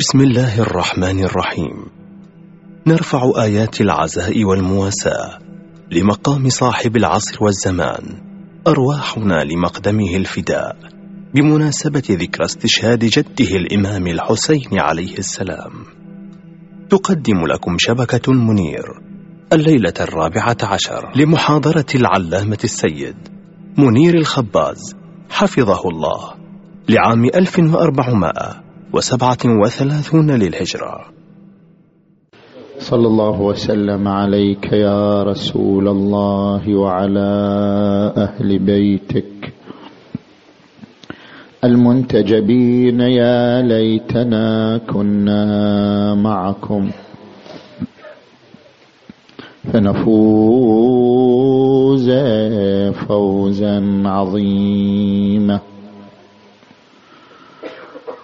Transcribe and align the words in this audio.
بسم 0.00 0.20
الله 0.20 0.60
الرحمن 0.60 1.24
الرحيم. 1.24 1.86
نرفع 2.86 3.32
آيات 3.42 3.80
العزاء 3.80 4.44
والمواساة 4.44 5.38
لمقام 5.90 6.48
صاحب 6.48 6.96
العصر 6.96 7.44
والزمان 7.44 8.04
أرواحنا 8.66 9.44
لمقدمه 9.44 10.16
الفداء 10.16 10.76
بمناسبة 11.34 12.02
ذكرى 12.10 12.44
استشهاد 12.44 13.04
جده 13.04 13.56
الإمام 13.56 14.06
الحسين 14.06 14.80
عليه 14.80 15.18
السلام. 15.18 15.72
تقدم 16.90 17.46
لكم 17.46 17.76
شبكة 17.78 18.32
منير 18.32 18.84
الليلة 19.52 19.94
الرابعة 20.00 20.56
عشر 20.62 21.12
لمحاضرة 21.16 21.86
العلامة 21.94 22.58
السيد 22.64 23.16
منير 23.78 24.14
الخباز 24.14 24.96
حفظه 25.30 25.88
الله 25.88 26.34
لعام 26.88 27.24
1437 28.94 30.30
للهجرة. 30.30 31.04
صلى 32.78 33.06
الله 33.06 33.40
وسلم 33.40 34.08
عليك 34.08 34.72
يا 34.72 35.22
رسول 35.22 35.88
الله 35.88 36.76
وعلى 36.76 37.30
أهل 38.16 38.58
بيتك. 38.58 39.52
المنتجبين 41.64 43.00
يا 43.00 43.62
ليتنا 43.62 44.78
كنا 44.78 46.14
معكم. 46.14 46.90
فنفوز 49.72 50.90
فوزا 53.08 54.02
عظيما. 54.04 55.69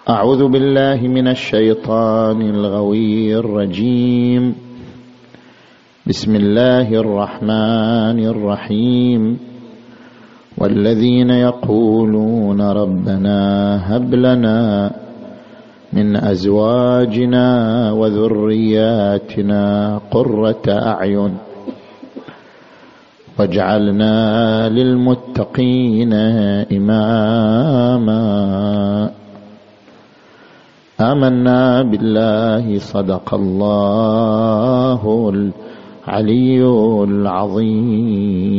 أعوذ 0.09 0.47
بالله 0.47 1.07
من 1.07 1.27
الشيطان 1.27 2.41
الغوي 2.41 3.35
الرجيم. 3.35 4.55
بسم 6.07 6.35
الله 6.35 6.87
الرحمن 6.95 8.25
الرحيم. 8.25 9.39
والذين 10.57 11.29
يقولون 11.29 12.61
ربنا 12.61 13.39
هب 13.95 14.15
لنا 14.15 14.91
من 15.93 16.15
أزواجنا 16.15 17.47
وذرياتنا 17.91 19.63
قرة 20.11 20.65
أعين 20.67 21.37
واجعلنا 23.39 24.15
للمتقين 24.69 26.13
إماما. 26.71 28.27
آمنا 31.01 31.81
بالله 31.81 32.79
صدق 32.79 33.33
الله 33.33 35.29
العلي 35.29 36.63
العظيم. 37.03 38.57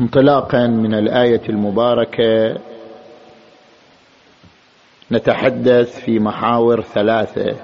انطلاقا 0.00 0.66
من 0.66 0.94
الآية 0.94 1.42
المباركة 1.48 2.58
نتحدث 5.12 6.00
في 6.00 6.18
محاور 6.18 6.80
ثلاثة. 6.82 7.56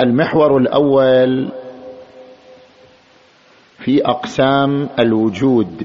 المحور 0.00 0.56
الأول 0.56 1.48
في 3.84 4.00
أقسام 4.04 4.88
الوجود. 4.98 5.82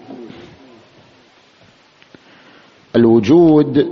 الوجود 2.95 3.87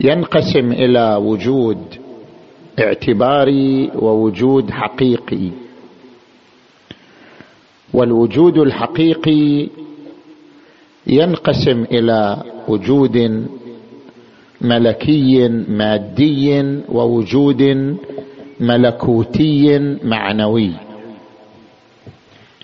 ينقسم 0.00 0.72
إلى 0.72 1.16
وجود 1.16 1.78
اعتباري 2.78 3.90
ووجود 3.94 4.70
حقيقي. 4.70 5.50
والوجود 7.94 8.58
الحقيقي 8.58 9.68
ينقسم 11.06 11.82
إلى 11.82 12.42
وجود 12.68 13.46
ملكي 14.60 15.48
مادي 15.68 16.62
ووجود 16.88 17.62
ملكوتي 18.60 19.78
معنوي. 20.04 20.87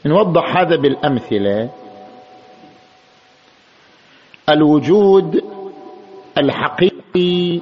نوضح 0.07 0.57
هذا 0.57 0.77
بالأمثلة. 0.77 1.71
الوجود 4.49 5.45
الحقيقي 6.39 7.61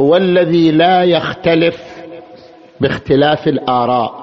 هو 0.00 0.16
الذي 0.16 0.70
لا 0.70 1.04
يختلف 1.04 1.76
باختلاف 2.80 3.48
الآراء. 3.48 4.22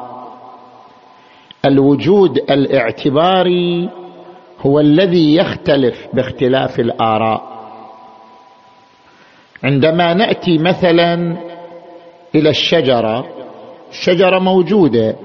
الوجود 1.66 2.38
الاعتباري 2.38 3.90
هو 4.62 4.80
الذي 4.80 5.36
يختلف 5.36 6.08
باختلاف 6.14 6.80
الآراء. 6.80 7.50
عندما 9.64 10.14
نأتي 10.14 10.58
مثلا 10.58 11.38
إلى 12.36 12.50
الشجرة 12.50 13.28
الشجرة 13.90 14.40
موجودة. 14.40 15.16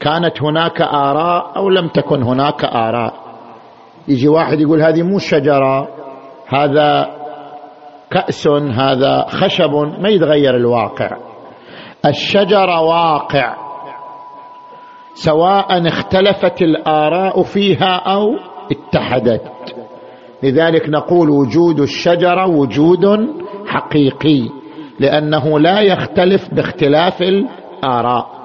كانت 0.00 0.42
هناك 0.42 0.82
آراء 0.82 1.56
أو 1.56 1.68
لم 1.68 1.88
تكن 1.88 2.22
هناك 2.22 2.64
آراء. 2.64 3.14
يجي 4.08 4.28
واحد 4.28 4.60
يقول 4.60 4.82
هذه 4.82 5.02
مو 5.02 5.18
شجرة 5.18 5.88
هذا 6.48 7.10
كأس 8.10 8.48
هذا 8.48 9.26
خشب 9.28 9.70
ما 10.00 10.08
يتغير 10.08 10.56
الواقع. 10.56 11.10
الشجرة 12.06 12.80
واقع. 12.80 13.54
سواء 15.14 15.88
اختلفت 15.88 16.62
الآراء 16.62 17.42
فيها 17.42 17.94
أو 17.94 18.34
اتحدت. 18.70 19.42
لذلك 20.42 20.88
نقول 20.88 21.30
وجود 21.30 21.80
الشجرة 21.80 22.46
وجود 22.46 23.28
حقيقي 23.66 24.48
لأنه 25.00 25.58
لا 25.58 25.80
يختلف 25.80 26.54
باختلاف 26.54 27.22
الآراء. 27.22 28.35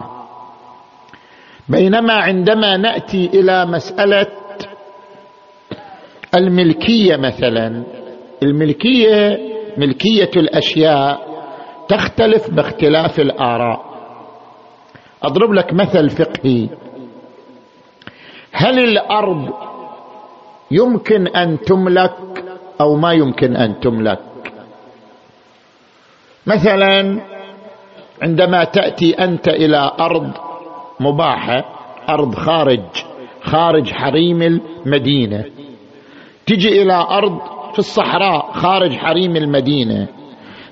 بينما 1.69 2.13
عندما 2.13 2.77
نأتي 2.77 3.25
إلى 3.33 3.65
مسألة 3.65 4.27
الملكية 6.35 7.15
مثلا 7.15 7.83
الملكية 8.43 9.39
ملكية 9.77 10.31
الأشياء 10.35 11.31
تختلف 11.87 12.49
باختلاف 12.49 13.19
الآراء. 13.19 13.91
أضرب 15.23 15.53
لك 15.53 15.73
مثل 15.73 16.09
فقهي. 16.09 16.69
هل 18.51 18.79
الأرض 18.79 19.53
يمكن 20.71 21.27
أن 21.27 21.59
تملك 21.59 22.15
أو 22.81 22.95
ما 22.95 23.13
يمكن 23.13 23.55
أن 23.55 23.79
تملك؟ 23.79 24.19
مثلا 26.47 27.21
عندما 28.21 28.63
تأتي 28.63 29.13
أنت 29.23 29.47
إلى 29.47 29.91
أرض 29.99 30.31
مباحة 31.01 31.65
أرض 32.09 32.35
خارج 32.35 32.83
خارج 33.41 33.91
حريم 33.91 34.41
المدينة. 34.41 35.45
تجي 36.45 36.81
إلى 36.81 36.93
أرض 36.93 37.39
في 37.73 37.79
الصحراء 37.79 38.51
خارج 38.51 38.91
حريم 38.91 39.35
المدينة. 39.35 40.07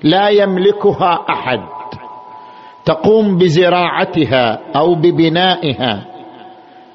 لا 0.02 0.28
يملكها 0.28 1.24
أحد. 1.30 1.60
تقوم 2.84 3.38
بزراعتها 3.38 4.60
أو 4.76 4.94
ببنائها. 4.94 6.06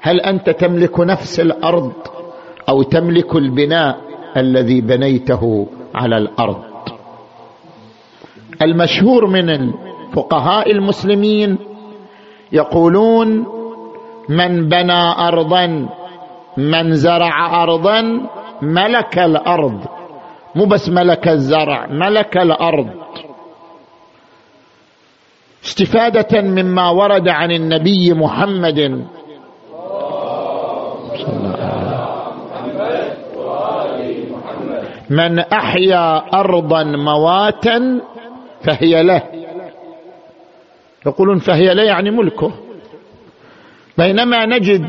هل 0.00 0.20
أنت 0.20 0.50
تملك 0.50 1.00
نفس 1.00 1.40
الأرض 1.40 1.92
أو 2.68 2.82
تملك 2.82 3.36
البناء 3.36 4.00
الذي 4.36 4.80
بنيته 4.80 5.66
على 5.94 6.16
الأرض؟ 6.16 6.62
المشهور 8.62 9.26
من 9.26 9.50
الفقهاء 9.50 10.72
المسلمين 10.72 11.58
يقولون 12.52 13.46
من 14.28 14.68
بنى 14.68 15.02
ارضا 15.28 15.88
من 16.56 16.94
زرع 16.94 17.62
ارضا 17.62 18.20
ملك 18.62 19.18
الأرض. 19.18 19.80
مو 20.54 20.64
بس 20.64 20.88
ملك 20.88 21.28
الزرع 21.28 21.86
ملك 21.86 22.36
الأرض. 22.36 22.88
استفادة 25.64 26.40
مما 26.40 26.90
ورد 26.90 27.28
عن 27.28 27.50
النبي 27.52 28.12
محمد. 28.14 29.06
من 35.10 35.38
أحيا 35.38 36.16
ارضا 36.34 36.82
مواتا 36.82 38.00
فهي 38.64 39.02
له. 39.02 39.22
يقولون 41.06 41.38
فهي 41.38 41.74
لا 41.74 41.84
يعني 41.84 42.10
ملكه. 42.10 42.52
بينما 43.98 44.46
نجد 44.46 44.86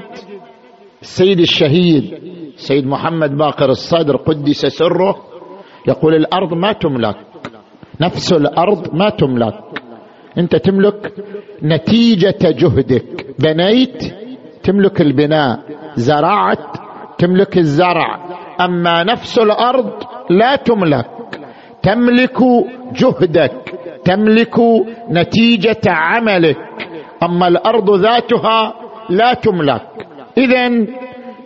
السيد 1.02 1.40
الشهيد 1.40 2.04
سيد 2.56 2.88
محمد 2.88 3.38
باقر 3.38 3.70
الصدر 3.70 4.16
قدس 4.16 4.66
سره 4.66 5.16
يقول 5.88 6.16
الأرض 6.16 6.54
ما 6.54 6.72
تملك 6.72 7.16
نفس 8.02 8.34
الأرض 8.34 8.94
ما 8.94 9.10
تملك. 9.10 9.60
أنت 10.38 10.56
تملك 10.56 11.14
نتيجة 11.64 12.38
جهدك. 12.44 13.36
بنيت 13.40 14.04
تملك 14.64 15.02
البناء 15.02 15.60
زرعت 15.96 16.78
تملك 17.18 17.58
الزرع. 17.58 18.26
أما 18.62 19.04
نفس 19.04 19.40
الأرض 19.40 19.92
لا 20.30 20.56
تملك 20.56 21.10
تملك 21.84 22.38
جهدك. 22.94 23.67
تملك 24.08 24.56
نتيجة 25.12 25.82
عملك. 25.88 26.58
أما 27.24 27.48
الأرض 27.48 28.00
ذاتها 28.00 28.74
لا 29.10 29.34
تملك. 29.34 29.82
اذا 30.38 30.68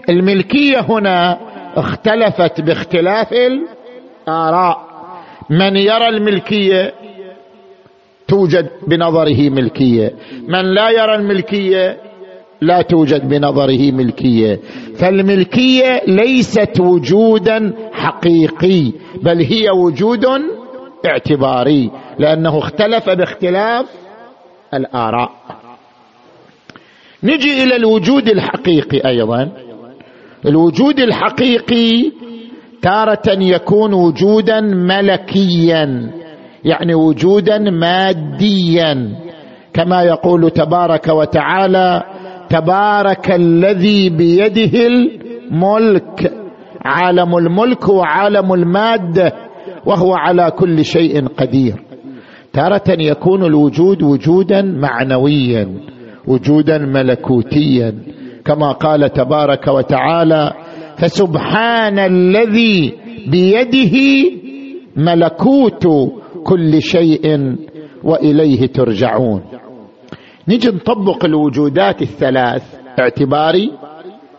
الملكية 0.09 0.79
هنا 0.79 1.37
اختلفت 1.75 2.61
باختلاف 2.61 3.33
الآراء. 3.33 4.77
من 5.49 5.75
يرى 5.75 6.07
الملكية 6.07 6.93
توجد 8.27 8.69
بنظره 8.87 9.49
ملكية. 9.49 10.13
من 10.47 10.73
لا 10.73 10.89
يرى 10.89 11.15
الملكية 11.15 11.97
لا 12.61 12.81
توجد 12.81 13.29
بنظره 13.29 13.91
ملكية. 13.91 14.59
فالملكية 14.99 16.01
ليست 16.07 16.79
وجودا 16.79 17.73
حقيقي 17.93 18.91
بل 19.23 19.41
هي 19.41 19.69
وجود 19.69 20.25
اعتباري. 21.05 21.91
لأنه 22.21 22.57
اختلف 22.57 23.09
باختلاف 23.09 23.85
الآراء. 24.73 25.31
نجي 27.23 27.63
إلى 27.63 27.75
الوجود 27.75 28.27
الحقيقي 28.27 29.09
أيضا. 29.09 29.51
الوجود 30.45 30.99
الحقيقي 30.99 32.11
تارة 32.81 33.27
يكون 33.27 33.93
وجودا 33.93 34.61
ملكيا 34.61 36.11
يعني 36.63 36.95
وجودا 36.95 37.57
ماديا. 37.57 39.15
كما 39.73 40.03
يقول 40.03 40.51
تبارك 40.51 41.07
وتعالى 41.07 42.03
تبارك 42.49 43.31
الذي 43.31 44.09
بيده 44.09 44.87
الملك. 44.87 46.33
عالم 46.85 47.37
الملك 47.37 47.89
وعالم 47.89 48.53
المادة 48.53 49.33
وهو 49.85 50.13
على 50.13 50.51
كل 50.51 50.85
شيء 50.85 51.27
قدير. 51.27 51.90
تارة 52.53 52.83
يكون 52.89 53.45
الوجود 53.45 54.03
وجودا 54.03 54.61
معنويا 54.61 55.67
وجودا 56.27 56.77
ملكوتيا. 56.77 57.93
كما 58.45 58.71
قال 58.71 59.09
تبارك 59.13 59.67
وتعالى 59.67 60.53
فسبحان 60.97 61.99
الذي 61.99 62.93
بيده 63.27 63.97
ملكوت 64.95 65.87
كل 66.43 66.81
شيء 66.81 67.55
وإليه 68.03 68.67
ترجعون. 68.67 69.43
نجي 70.47 70.67
نطبق 70.67 71.25
الوجودات 71.25 72.01
الثلاث 72.01 72.75
اعتباري 72.99 73.71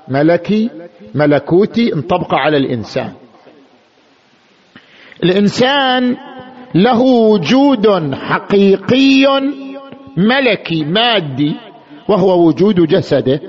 ملكي 0.09 0.71
ملكوتي 1.15 1.91
نطبقه 1.97 2.37
على 2.37 2.57
الإنسان. 2.57 3.13
الإنسان 5.25 6.17
له 6.75 7.03
وجود 7.03 8.15
حقيقي 8.15 9.27
ملكي 10.17 10.85
مادي 10.85 11.55
وهو 12.09 12.47
وجود 12.47 12.81
جسده. 12.81 13.41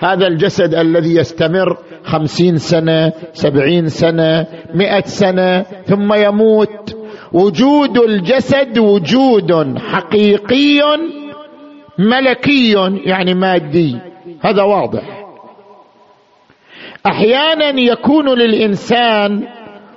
هذا 0.00 0.26
الجسد 0.26 0.74
الذي 0.74 1.16
يستمر 1.16 1.76
خمسين 2.04 2.56
سنة 2.56 3.12
سبعين 3.32 3.86
سنة 3.86 4.46
مئة 4.74 5.04
سنة 5.04 5.62
ثم 5.62 6.12
يموت. 6.12 6.96
وجود 7.32 7.98
الجسد 7.98 8.78
وجود 8.78 9.78
حقيقي 9.78 10.80
ملكي 11.98 12.74
يعني 13.04 13.34
مادي. 13.34 13.98
هذا 14.40 14.62
واضح. 14.62 15.26
أحيانا 17.06 17.80
يكون 17.80 18.28
للإنسان 18.38 19.46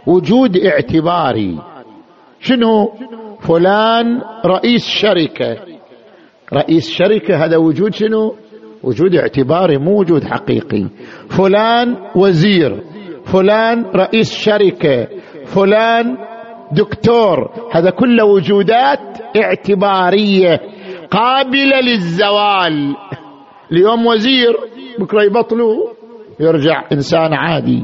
وجود 0.07 0.57
اعتباري. 0.57 1.72
شنو؟ 2.43 2.91
فلان 3.39 4.21
رئيس 4.45 4.87
شركة. 4.87 5.57
رئيس 6.53 6.89
شركة 6.89 7.45
هذا 7.45 7.57
وجود 7.57 7.93
شنو؟ 7.93 8.35
وجود 8.83 9.15
اعتباري 9.15 9.77
مو 9.77 9.99
وجود 9.99 10.23
حقيقي. 10.23 10.85
فلان 11.29 11.95
وزير. 12.15 12.83
فلان 13.25 13.85
رئيس 13.95 14.33
شركة. 14.35 15.07
فلان 15.45 16.17
دكتور. 16.71 17.51
هذا 17.71 17.89
كله 17.89 18.25
وجودات 18.25 18.99
اعتبارية 19.37 20.59
قابلة 21.11 21.79
للزوال. 21.81 22.95
اليوم 23.71 24.05
وزير 24.05 24.53
بكرة 24.99 25.23
يبطلوا 25.23 25.89
يرجع 26.39 26.83
إنسان 26.91 27.33
عادي. 27.33 27.83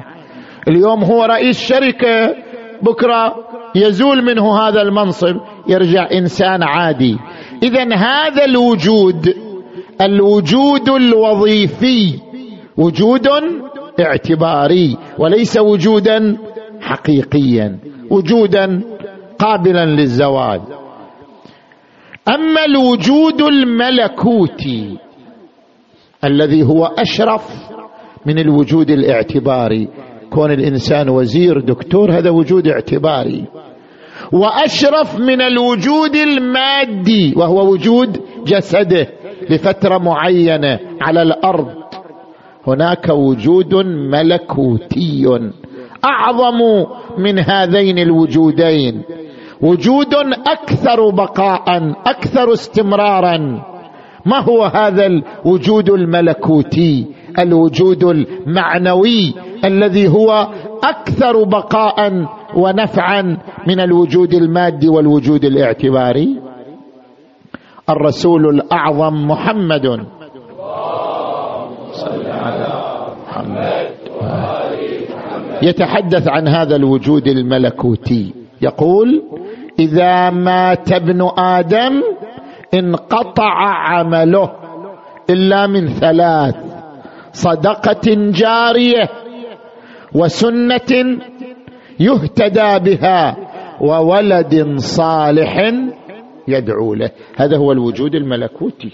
اليوم 0.68 1.04
هو 1.04 1.24
رئيس 1.24 1.60
شركة 1.60 2.36
بكرة 2.82 3.36
يزول 3.76 4.26
منه 4.26 4.60
هذا 4.60 4.82
المنصب 4.82 5.36
يرجع 5.68 6.08
إنسان 6.14 6.64
عادي. 6.64 7.18
اذا 7.64 7.96
هذا 7.96 8.46
الوجود 8.46 9.34
الوجود 10.02 10.90
الوظيفي 10.90 12.20
وجود 12.78 13.28
اعتباري 14.00 14.98
وليس 15.18 15.58
وجودا 15.58 16.38
حقيقيا 16.82 17.80
وجودا 18.12 18.82
قابلا 19.40 19.86
للزوال. 19.86 20.62
أما 22.28 22.66
الوجود 22.66 23.42
الملكوتي 23.42 24.98
الذي 26.24 26.64
هو 26.64 26.86
أشرف 26.86 27.70
من 28.26 28.40
الوجود 28.40 28.90
الاعتباري 28.90 29.88
كون 30.30 30.52
الإنسان 30.52 31.10
وزير 31.10 31.60
دكتور 31.60 32.12
هذا 32.12 32.30
وجود 32.30 32.68
اعتباري. 32.68 33.46
وأشرف 34.32 35.20
من 35.20 35.42
الوجود 35.42 36.16
المادي 36.16 37.34
وهو 37.38 37.72
وجود 37.72 38.18
جسده 38.48 39.08
لفترة 39.50 39.98
معينة 39.98 40.80
على 41.02 41.22
الأرض. 41.22 41.68
هناك 42.68 43.10
وجود 43.10 43.76
ملكوتي. 43.86 45.40
أعظم 46.06 46.86
من 47.18 47.40
هذين 47.40 48.00
الوجودين. 48.00 49.02
وجود 49.62 50.14
أكثر 50.48 51.10
بقاء 51.10 51.94
أكثر 52.06 52.54
استمرارا. 52.54 53.38
ما 54.26 54.40
هو 54.40 54.64
هذا 54.64 55.06
الوجود 55.06 55.90
الملكوتي؟ 55.90 57.06
الوجود 57.40 58.04
المعنوي 58.04 59.34
الذي 59.66 60.08
هو 60.08 60.48
أكثر 60.84 61.44
بقاء 61.44 62.26
ونفعا 62.56 63.38
من 63.68 63.80
الوجود 63.80 64.34
المادي 64.34 64.90
والوجود 64.90 65.46
الاعتباري. 65.46 66.42
الرسول 67.90 68.50
الأعظم 68.50 69.28
محمد. 69.28 69.86
صلى 71.92 72.32
على 72.32 72.68
محمد 73.28 73.90
يتحدث 75.62 76.28
عن 76.28 76.48
هذا 76.48 76.76
الوجود 76.76 77.28
الملكوتي. 77.28 78.34
يقول 78.62 79.24
إذا 79.80 80.30
مات 80.30 80.92
ابن 80.92 81.30
آدم 81.38 82.02
انقطع 82.74 83.54
عمله 83.64 84.50
إلا 85.30 85.68
من 85.68 85.88
ثلاث 85.88 86.69
صدقة 87.34 88.16
جارية 88.16 89.10
وسنة 90.14 91.20
يهتدى 92.00 92.80
بها 92.80 93.38
وولد 93.82 94.78
صالح 94.78 95.74
يدعو 96.48 96.94
له. 96.94 97.12
هذا 97.38 97.58
هو 97.58 97.72
الوجود 97.72 98.16
الملكوتي. 98.16 98.92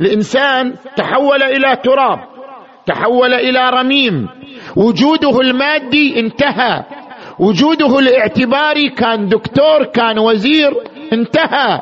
الإنسان 0.00 0.74
تحول 0.96 1.42
إلى 1.42 1.76
تراب 1.76 2.18
تحول 2.86 3.34
إلى 3.34 3.70
رميم. 3.70 4.28
وجوده 4.76 5.40
المادي 5.40 6.20
انتهى. 6.20 6.84
وجوده 7.38 7.98
الاعتباري 7.98 8.90
كان 8.90 9.28
دكتور 9.28 9.84
كان 9.84 10.18
وزير 10.18 10.72
انتهى. 11.12 11.80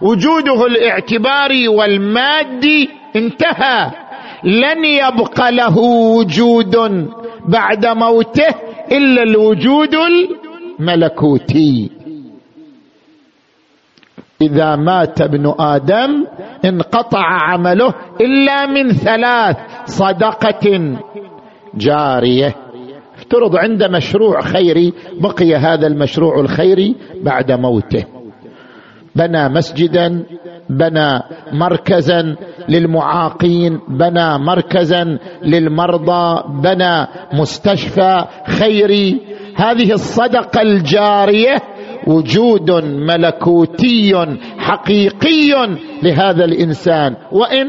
وجوده 0.00 0.66
الاعتباري 0.66 1.68
والمادي 1.68 2.90
انتهى. 3.16 3.90
لن 4.44 4.84
يبق 4.84 5.48
له 5.48 5.78
وجود 6.18 6.76
بعد 7.48 7.86
موته 7.86 8.54
إلا 8.92 9.22
الوجود 9.22 9.94
الملكوتي. 10.80 11.90
إذا 14.42 14.76
مات 14.76 15.20
ابن 15.20 15.54
آدم 15.58 16.26
انقطع 16.64 17.24
عمله 17.24 17.94
إلا 18.20 18.66
من 18.66 18.92
ثلاث 18.92 19.56
صدقة 19.84 20.96
جارية. 21.74 22.54
افترض 23.18 23.56
عند 23.56 23.82
مشروع 23.84 24.40
خيري 24.40 24.92
بقي 25.20 25.54
هذا 25.54 25.86
المشروع 25.86 26.40
الخيري 26.40 26.96
بعد 27.22 27.52
موته. 27.52 28.19
بنى 29.16 29.48
مسجدا 29.48 30.24
بنى 30.70 31.20
مركزا 31.52 32.36
للمعاقين 32.68 33.80
بنى 33.88 34.38
مركزا 34.38 35.18
للمرضى 35.42 36.42
بنى 36.62 37.06
مستشفى 37.32 38.24
خيري. 38.46 39.20
هذه 39.56 39.92
الصدقة 39.92 40.62
الجارية 40.62 41.56
وجود 42.06 42.70
ملكوتي 42.84 44.36
حقيقي 44.58 45.76
لهذا 46.02 46.44
الإنسان. 46.44 47.16
وإن 47.32 47.66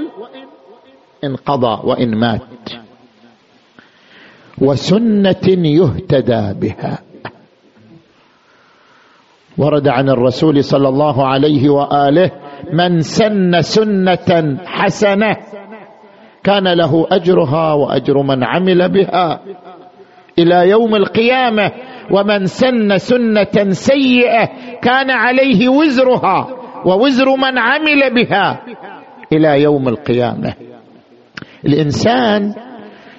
انقضى 1.23 1.87
وإن 1.87 2.19
مات. 2.19 2.41
وسنة 4.61 5.47
يهتدى 5.47 6.53
بها. 6.59 7.10
ورد 9.57 9.87
عن 9.87 10.09
الرسول 10.09 10.63
صلى 10.63 10.89
الله 10.89 11.27
عليه 11.27 11.69
وآله 11.69 12.31
من 12.73 13.01
سن 13.01 13.61
سنة 13.61 14.57
حسنة 14.65 15.37
كان 16.43 16.67
له 16.67 17.07
أجرها 17.11 17.73
وأجر 17.73 18.21
من 18.21 18.43
عمل 18.43 18.89
بها 18.89 19.41
إلى 20.39 20.69
يوم 20.69 20.95
القيامة 20.95 21.71
ومن 22.11 22.45
سن 22.45 22.97
سنة 22.97 23.71
سيئة 23.71 24.49
كان 24.81 25.11
عليه 25.11 25.69
وزرها 25.69 26.47
ووزر 26.85 27.35
من 27.35 27.57
عمل 27.57 28.13
بها 28.15 28.61
إلى 29.33 29.61
يوم 29.61 29.87
القيامة. 29.87 30.53
الإنسان 31.65 32.53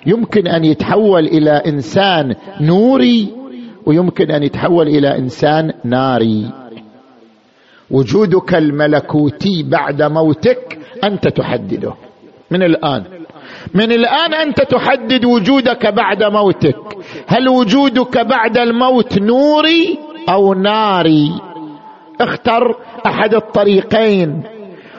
يمكن 0.07 0.49
أن 0.49 0.65
يتحول 0.65 1.27
إلى 1.27 1.51
إنسان 1.51 2.35
نوري 2.61 3.42
ويمكن 3.87 4.31
أن 4.31 4.43
يتحول 4.43 4.89
إلى 4.89 5.19
إنسان 5.19 5.73
ناري. 5.85 6.51
وجودك 7.91 8.55
الملكوتي 8.55 9.63
بعد 9.63 10.03
موتك 10.03 10.79
أنت 11.05 11.29
تحدده. 11.29 11.95
من 12.51 12.63
الآن. 12.63 13.05
من 13.75 13.93
الآن 13.93 14.35
أنت 14.35 14.61
تحدد 14.61 15.25
وجودك 15.25 15.87
بعد 15.87 16.23
موتك. 16.23 16.77
هل 17.27 17.49
وجودك 17.49 18.19
بعد 18.19 18.59
الموت 18.59 19.19
نوري 19.19 19.99
أو 20.29 20.55
ناري؟ 20.55 21.31
اختر 22.21 22.77
أحد 23.07 23.35
الطريقين. 23.35 24.43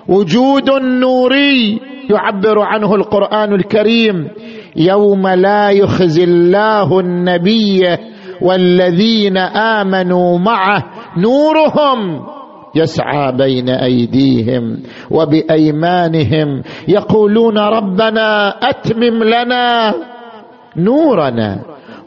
وجود 0.07 0.69
نوري 0.81 1.81
يعبر 2.09 2.59
عنه 2.59 2.95
القرآن 2.95 3.53
الكريم. 3.53 4.27
يوم 4.75 5.27
لا 5.27 5.69
يخزي 5.69 6.23
الله 6.23 6.99
النبي 6.99 7.97
والذين 8.43 9.37
آمنوا 9.37 10.37
معه 10.39 10.83
نورهم 11.17 12.25
يسعى 12.75 13.31
بين 13.31 13.69
أيديهم 13.69 14.83
وبأيمانهم 15.11 16.63
يقولون 16.87 17.57
ربنا 17.57 18.49
أتمم 18.49 19.23
لنا 19.23 19.93
نورنا. 20.77 21.59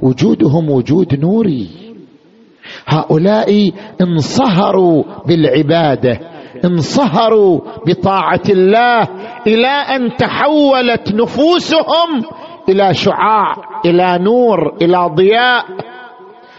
وجودهم 0.03 0.71
وجود 0.71 1.21
نوري. 1.21 1.69
هؤلاء 2.87 3.71
انصهروا 4.01 5.05
بالعبادة 5.27 6.21
انصهروا 6.65 7.61
بطاعة 7.87 8.43
الله 8.49 9.09
إلى 9.47 9.69
أن 9.69 10.17
تحولت 10.17 11.15
نفوسهم 11.15 12.23
إلى 12.69 12.95
شعاع 12.95 13.57
إلى 13.87 14.19
نور 14.19 14.77
إلى 14.83 15.11
ضياء. 15.15 15.65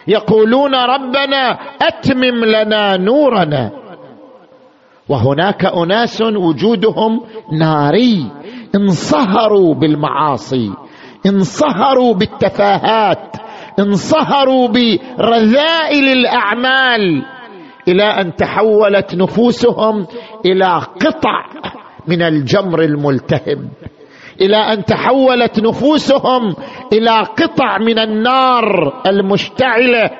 يقولون 0.07 0.75
ربنا 0.75 1.59
أتمم 1.81 2.45
لنا 2.45 2.97
نورنا. 2.97 3.71
وهناك 5.09 5.65
أناس 5.65 6.21
وجودهم 6.21 7.21
ناري 7.59 8.31
انصهروا 8.75 9.73
بالمعاصي 9.75 10.73
انصهروا 11.25 12.13
بالتفاهات 12.13 13.35
انصهروا 13.79 14.67
برذائل 14.67 16.03
الأعمال 16.03 17.25
إلى 17.87 18.03
أن 18.03 18.35
تحولت 18.35 19.15
نفوسهم 19.15 20.07
إلى 20.45 20.65
قطع 20.75 21.45
من 22.07 22.21
الجمر 22.21 22.81
الملتهب. 22.81 23.69
إلى 24.41 24.57
أن 24.57 24.85
تحولت 24.85 25.59
نفوسهم 25.59 26.55
إلى 26.93 27.19
قطع 27.19 27.77
من 27.77 27.99
النار 27.99 28.93
المشتعلة. 29.07 30.11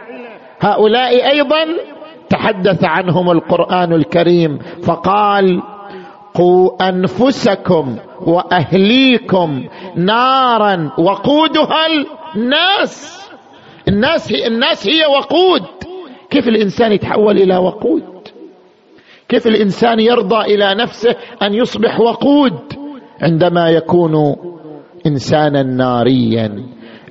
هؤلاء 0.60 1.30
أيضا 1.30 1.66
تحدث 2.30 2.84
عنهم 2.84 3.32
القرآن 3.32 3.94
الكريم 3.94 4.60
فقال 4.84 5.62
قوا 6.34 6.90
أنفسكم 6.90 7.98
وأهليكم 8.22 9.68
نارا 9.96 10.92
وقودها 10.98 11.88
الناس. 12.36 13.28
الناس 13.88 14.32
هي 14.32 14.48
الناس 14.48 14.88
هي 14.88 15.06
وقود. 15.06 15.64
كيف 16.30 16.48
الإنسان 16.48 16.92
يتحول 16.92 17.38
إلى 17.38 17.58
وقود؟ 17.58 18.28
كيف 19.30 19.48
الإنسان 19.48 20.00
يرضى 20.00 20.42
إلى 20.56 20.76
نفسه 20.76 21.16
أن 21.42 21.54
يصبح 21.54 22.00
وقود؟ 22.00 22.87
عندما 23.22 23.70
يكون 23.70 24.36
إنسانا 25.06 25.64
ناريا 25.64 26.64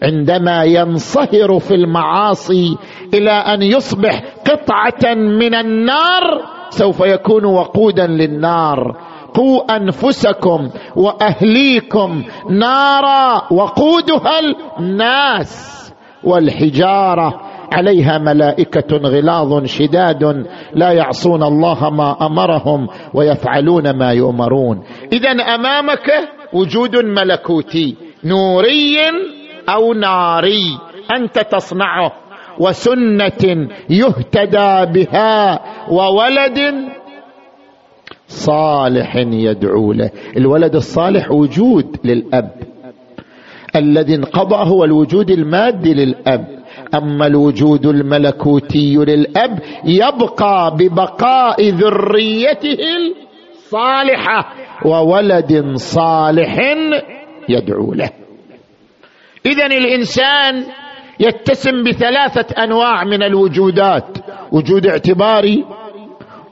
عندما 0.03 0.65
ينصهر 0.65 1.59
في 1.59 1.75
المعاصي 1.75 2.77
إلى 3.15 3.31
أن 3.31 3.63
يصبح 3.63 4.23
قطعة 4.51 5.15
من 5.15 5.55
النار 5.55 6.57
سوف 6.71 7.01
يكون 7.01 7.45
وقودا 7.45 8.07
للنار. 8.07 8.97
قوا 9.35 9.77
أنفسكم 9.77 10.71
وأهليكم 10.97 12.25
نارا 12.51 13.53
وقودها 13.53 14.41
الناس 14.79 15.77
والحجارة. 16.25 17.41
عليها 17.73 18.19
ملائكة 18.19 18.97
غلاظ 18.97 19.65
شداد 19.65 20.47
لا 20.75 20.93
يعصون 20.93 21.43
الله 21.43 21.91
ما 21.91 22.27
أمرهم 22.27 22.89
ويفعلون 23.15 23.91
ما 23.99 24.13
يؤمرون. 24.13 24.83
اذا 25.13 25.31
أمامك 25.31 26.11
وجود 26.53 26.97
ملكوتي 26.97 27.97
نوري 28.25 28.97
أو 29.69 29.93
ناري 29.93 30.79
أنت 31.17 31.39
تصنعه. 31.39 32.13
وسنة 32.61 33.69
يهتدى 33.91 34.93
بها 34.93 35.61
وولد 35.91 36.59
صالح 38.29 39.17
يدعو 39.17 39.93
له. 39.93 40.11
الولد 40.37 40.75
الصالح 40.75 41.33
وجود 41.33 41.97
للأب. 42.05 42.51
الذي 43.77 44.15
انقضى 44.15 44.71
هو 44.71 44.85
الوجود 44.85 45.31
المادي 45.31 45.95
للأب. 45.95 46.56
أما 46.95 47.27
الوجود 47.27 47.87
الملكوتي 47.87 48.97
للأب 48.97 49.59
يبقى 49.85 50.77
ببقاء 50.79 51.69
ذريته 51.69 52.79
الصالحة 53.53 54.55
وولد 54.85 55.77
صالح 55.77 56.59
يدعو 57.49 57.95
له. 57.95 58.11
اذا 59.47 59.67
الإنسان 59.67 60.65
يتسم 61.21 61.83
بثلاثة 61.85 62.65
أنواع 62.65 63.05
من 63.05 63.23
الوجودات 63.23 64.19
وجود 64.53 64.87
اعتباري 64.87 65.65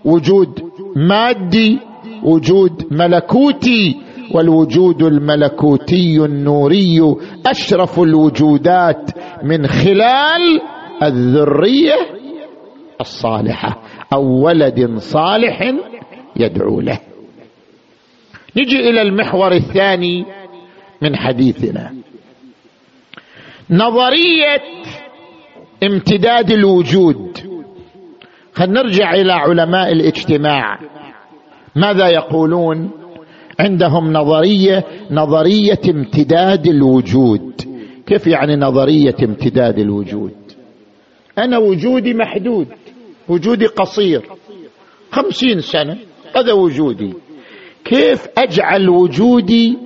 وجود 0.05 0.71
مادي 0.97 1.79
وجود 2.23 2.87
ملكوتي. 2.91 4.04
والوجود 4.31 5.03
الملكوتي 5.03 6.25
النوري 6.25 7.17
أشرف 7.47 8.01
الوجودات 8.01 9.11
من 9.43 9.67
خلال 9.67 10.61
الذرية 11.03 11.95
الصالحة 13.01 13.83
أو 14.13 14.45
ولد 14.45 14.99
صالح 14.99 15.75
يدعو 16.37 16.81
له. 16.81 16.99
نجي 18.57 18.91
إلى 18.91 19.03
المحور 19.03 19.53
الثاني 19.53 20.25
من 21.03 21.17
حديثنا. 21.17 21.95
نظرية 23.71 24.63
امتداد 25.83 26.51
الوجود. 26.51 27.39
خلينا 28.55 28.83
نرجع 28.83 29.15
إلى 29.15 29.33
علماء 29.33 29.93
الاجتماع. 29.93 30.79
ماذا 31.77 32.09
يقولون؟ 32.09 33.04
عندهم 33.61 34.13
نظرية 34.13 34.85
نظرية 35.11 35.81
امتداد 35.89 36.67
الوجود. 36.67 37.61
كيف 38.07 38.27
يعني 38.27 38.57
نظرية 38.57 39.17
امتداد 39.23 39.79
الوجود؟ 39.79 40.35
أنا 41.39 41.59
وجودي 41.59 42.15
محدود 42.15 42.67
وجودي 43.29 43.67
قصير. 43.67 44.23
خمسين 45.11 45.61
سنة 45.61 45.97
هذا 46.37 46.53
وجودي. 46.53 47.15
كيف 47.85 48.27
أجعل 48.39 48.89
وجودي 48.89 49.79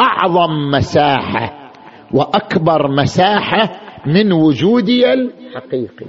أعظم 0.00 0.70
مساحة 0.74 1.70
وأكبر 2.14 2.88
مساحة 2.88 3.80
من 4.06 4.32
وجودي 4.32 5.12
الحقيقي؟ 5.12 6.06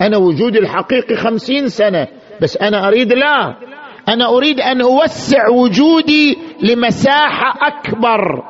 أنا 0.00 0.16
وجودي 0.16 0.58
الحقيقي 0.58 1.16
خمسين 1.16 1.68
سنة 1.68 2.06
بس 2.42 2.56
أنا 2.56 2.88
أريد 2.88 3.12
لا. 3.12 3.56
أنا 4.08 4.28
أريد 4.28 4.60
أن 4.60 4.80
أوسع 4.80 5.48
وجودي 5.48 6.38
لمساحة 6.62 7.54
أكبر. 7.66 8.42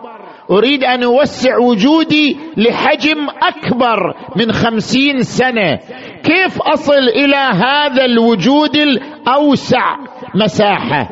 أريد 0.50 0.85
أن 0.85 1.02
أوسع 1.02 1.59
وجودي 1.59 2.37
لحجم 2.57 3.28
أكبر 3.42 4.14
من 4.37 4.52
خمسين 4.52 5.23
سنة. 5.23 5.78
كيف 6.23 6.62
أصل 6.62 7.09
إلى 7.16 7.37
هذا 7.37 8.04
الوجود 8.04 8.76
الأوسع 8.76 9.97
مساحة؟ 10.35 11.09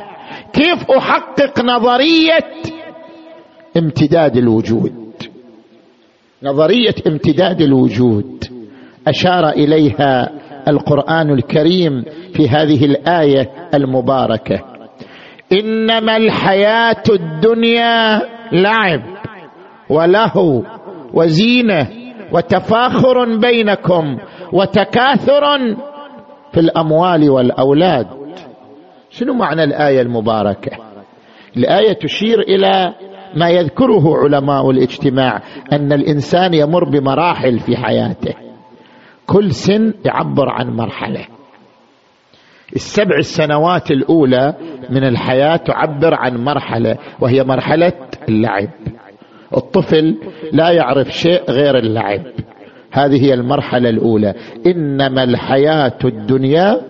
كيف 0.53 0.91
أحقق 0.91 1.61
نظرية 1.65 2.39
امتداد 3.77 4.37
الوجود؟ 4.37 4.93
نظرية 6.43 6.95
امتداد 7.07 7.61
الوجود 7.61 8.45
أشار 9.09 9.49
إليها 9.49 10.38
القرآن 10.69 11.31
الكريم 11.31 12.05
في 12.33 12.49
هذه 12.49 12.85
الآية 12.85 13.51
المباركة. 13.75 14.61
إنما 15.53 16.17
الحياة 16.17 17.03
الدنيا 17.11 18.23
لعب 18.53 19.03
ولهو 19.91 20.63
وزينة 21.15 21.89
وتفاخر 22.33 23.39
بينكم 23.39 24.19
وتكاثر 24.53 25.59
في 26.53 26.61
الأموال 26.61 27.31
والأولاد. 27.31 28.07
شنو 29.11 29.35
معنى 29.35 29.65
الآية 29.65 30.01
المباركة؟ 30.03 30.77
الآية 31.57 31.93
تشير 31.93 32.41
إلى 32.41 32.95
ما 33.37 33.49
يذكره 33.49 34.17
علماء 34.25 34.71
الاجتماع 34.71 35.43
أن 35.73 35.93
الإنسان 35.93 36.55
يمر 36.55 36.85
بمراحل 36.85 37.59
في 37.59 37.77
حياته. 37.77 38.48
كل 39.29 39.53
سن 39.53 39.95
يعبر 40.05 40.49
عن 40.49 40.71
مرحلة. 40.71 41.27
السبع 42.77 43.17
السنوات 43.19 43.91
الأولى 43.91 44.55
من 44.91 45.05
الحياة 45.05 45.57
تعبر 45.57 46.15
عن 46.15 46.45
مرحلة 46.45 46.97
وهي 47.21 47.45
مرحلة 47.45 47.93
اللعب. 48.29 48.69
الطفل 49.57 50.17
لا 50.53 50.71
يعرف 50.71 51.09
شيء 51.09 51.51
غير 51.51 51.79
اللعب. 51.79 52.23
هذه 52.93 53.25
هي 53.25 53.35
المرحلة 53.35 53.89
الأولى. 53.89 54.35
إنما 54.67 55.25
الحياة 55.25 55.99
الدنيا 56.05 56.81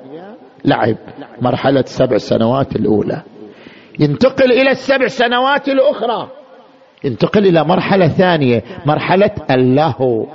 لعب. 0.64 0.96
مرحلة 1.42 1.80
السبع 1.80 2.16
سنوات 2.16 2.76
الأولى. 2.76 3.22
ينتقل 4.00 4.52
إلى 4.52 4.70
السبع 4.70 5.06
سنوات 5.06 5.68
الأخرى. 5.68 6.28
ينتقل 7.04 7.46
إلى 7.46 7.64
مرحلة 7.64 8.08
ثانية 8.08 8.62
مرحلة 8.86 9.30
اللهو. 9.50 10.26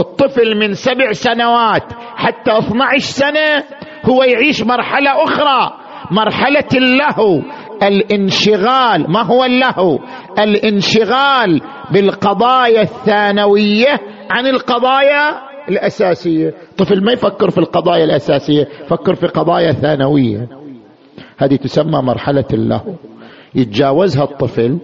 الطفل 0.00 0.58
من 0.58 0.74
سبع 0.74 1.12
سنوات 1.12 1.92
حتى 2.16 2.58
12 2.58 2.98
سنة 2.98 3.64
هو 4.04 4.22
يعيش 4.22 4.62
مرحلة 4.62 5.24
أخرى. 5.24 5.72
مرحلة 6.10 6.68
اللهو 6.74 7.42
الانشغال. 7.82 9.10
ما 9.10 9.22
هو 9.22 9.44
اللهو؟ 9.44 9.98
الانشغال 10.38 11.60
بالقضايا 11.90 12.82
الثانوية 12.82 14.00
عن 14.30 14.46
القضايا 14.46 15.30
الأساسية. 15.68 16.54
طفل 16.78 17.04
ما 17.04 17.12
يفكر 17.12 17.50
في 17.50 17.58
القضايا 17.58 18.04
الأساسية 18.04 18.68
فكر 18.88 19.14
في 19.14 19.26
قضايا 19.26 19.72
ثانوية. 19.72 20.48
هذه 21.38 21.56
تسمى 21.56 22.02
مرحلة 22.02 22.44
اللهو. 22.52 22.94
يتجاوزها 23.54 24.24
الطفل 24.24 24.78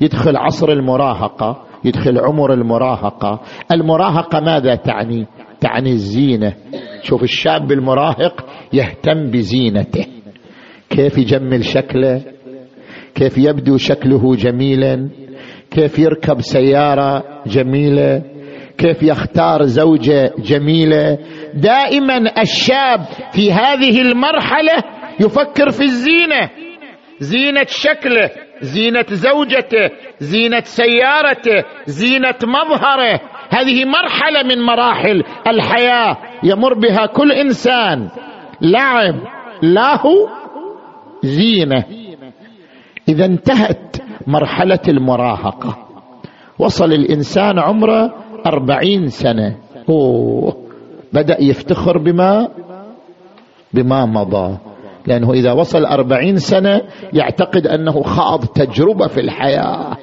يدخل 0.00 0.36
عصر 0.36 0.68
المراهقة 0.68 1.67
يدخل 1.84 2.18
عمر 2.18 2.52
المراهقة. 2.52 3.40
المراهقة 3.72 4.40
ماذا 4.40 4.74
تعني؟ 4.74 5.26
تعني 5.60 5.90
الزينة. 5.90 6.54
شوف 7.02 7.22
الشاب 7.22 7.72
المراهق 7.72 8.46
يهتم 8.72 9.30
بزينته. 9.30 10.06
كيف 10.90 11.18
يجمل 11.18 11.64
شكله؟ 11.64 12.22
كيف 13.14 13.38
يبدو 13.38 13.76
شكله 13.76 14.36
جميلا؟ 14.36 15.08
كيف 15.70 15.98
يركب 15.98 16.40
سيارة 16.40 17.24
جميلة؟ 17.46 18.22
كيف 18.78 19.02
يختار 19.02 19.62
زوجة 19.62 20.32
جميلة؟ 20.38 21.18
دائما 21.54 22.40
الشاب 22.42 23.00
في 23.32 23.52
هذه 23.52 24.00
المرحلة 24.00 24.82
يفكر 25.20 25.70
في 25.70 25.82
الزينة. 25.82 26.67
زينة 27.20 27.66
شكله 27.68 28.30
زينة 28.60 29.06
زوجته 29.10 29.90
زينة 30.20 30.60
سيارته 30.60 31.64
زينة 31.86 32.34
مظهره. 32.44 33.20
هذه 33.50 33.84
مرحلة 33.84 34.42
من 34.42 34.62
مراحل 34.62 35.24
الحياة 35.46 36.16
يمر 36.42 36.74
بها 36.74 37.06
كل 37.06 37.32
إنسان. 37.32 38.08
لعب 38.60 39.14
له 39.62 40.02
زينة. 41.22 41.84
إذا 43.08 43.24
انتهت 43.24 43.96
مرحلة 44.26 44.82
المراهقة. 44.88 45.88
وصل 46.58 46.92
الإنسان 46.92 47.58
عمره 47.58 48.14
أربعين 48.46 49.08
سنة. 49.08 49.56
أوه. 49.88 50.68
بدأ 51.12 51.36
يفتخر 51.42 51.98
بما؟ 51.98 52.48
بما 53.74 54.06
مضى. 54.06 54.58
لأنه 55.06 55.32
إذا 55.32 55.52
وصل 55.52 55.84
أربعين 55.84 56.36
سنة 56.36 56.82
يعتقد 57.12 57.66
أنه 57.66 58.02
خاض 58.02 58.44
تجربة 58.44 59.06
في 59.06 59.20
الحياة 59.20 59.96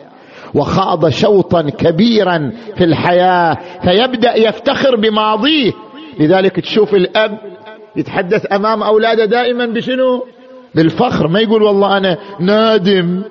وخاض 0.54 1.10
شوطا 1.10 1.62
كبيرا 1.62 2.52
في 2.78 2.84
الحياة 2.84 3.58
فيبدأ 3.84 4.36
يفتخر 4.36 4.96
بماضيه. 4.96 5.72
لذلك 6.20 6.60
تشوف 6.60 6.94
الأب 6.94 7.40
يتحدث 7.96 8.54
أمام 8.54 8.84
أولاده 8.84 9.26
دائما 9.26 9.66
بشنو؟ 9.66 10.26
بالفخر. 10.76 11.28
ما 11.28 11.40
يقول 11.40 11.64
والله 11.64 11.98
أنا 11.98 12.18
نادم 12.40 13.22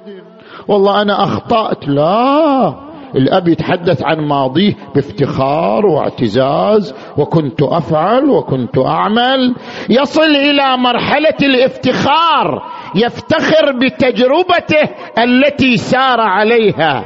والله 0.68 1.02
أنا 1.02 1.24
أخطأت. 1.24 1.88
لا. 1.88 2.74
الأب 3.16 3.48
يتحدث 3.48 4.02
عن 4.02 4.20
ماضيه 4.28 4.74
بافتخار 4.94 5.86
واعتزاز 5.86 6.94
وكنت 7.18 7.62
أفعل 7.62 8.30
وكنت 8.30 8.78
أعمل 8.78 9.54
يصل 9.90 10.22
إلى 10.36 10.76
مرحلة 10.76 11.36
الافتخار 11.42 12.62
يفتخر 12.94 13.72
بتجربته 13.82 14.90
التي 15.18 15.76
سار 15.76 16.20
عليها. 16.20 17.04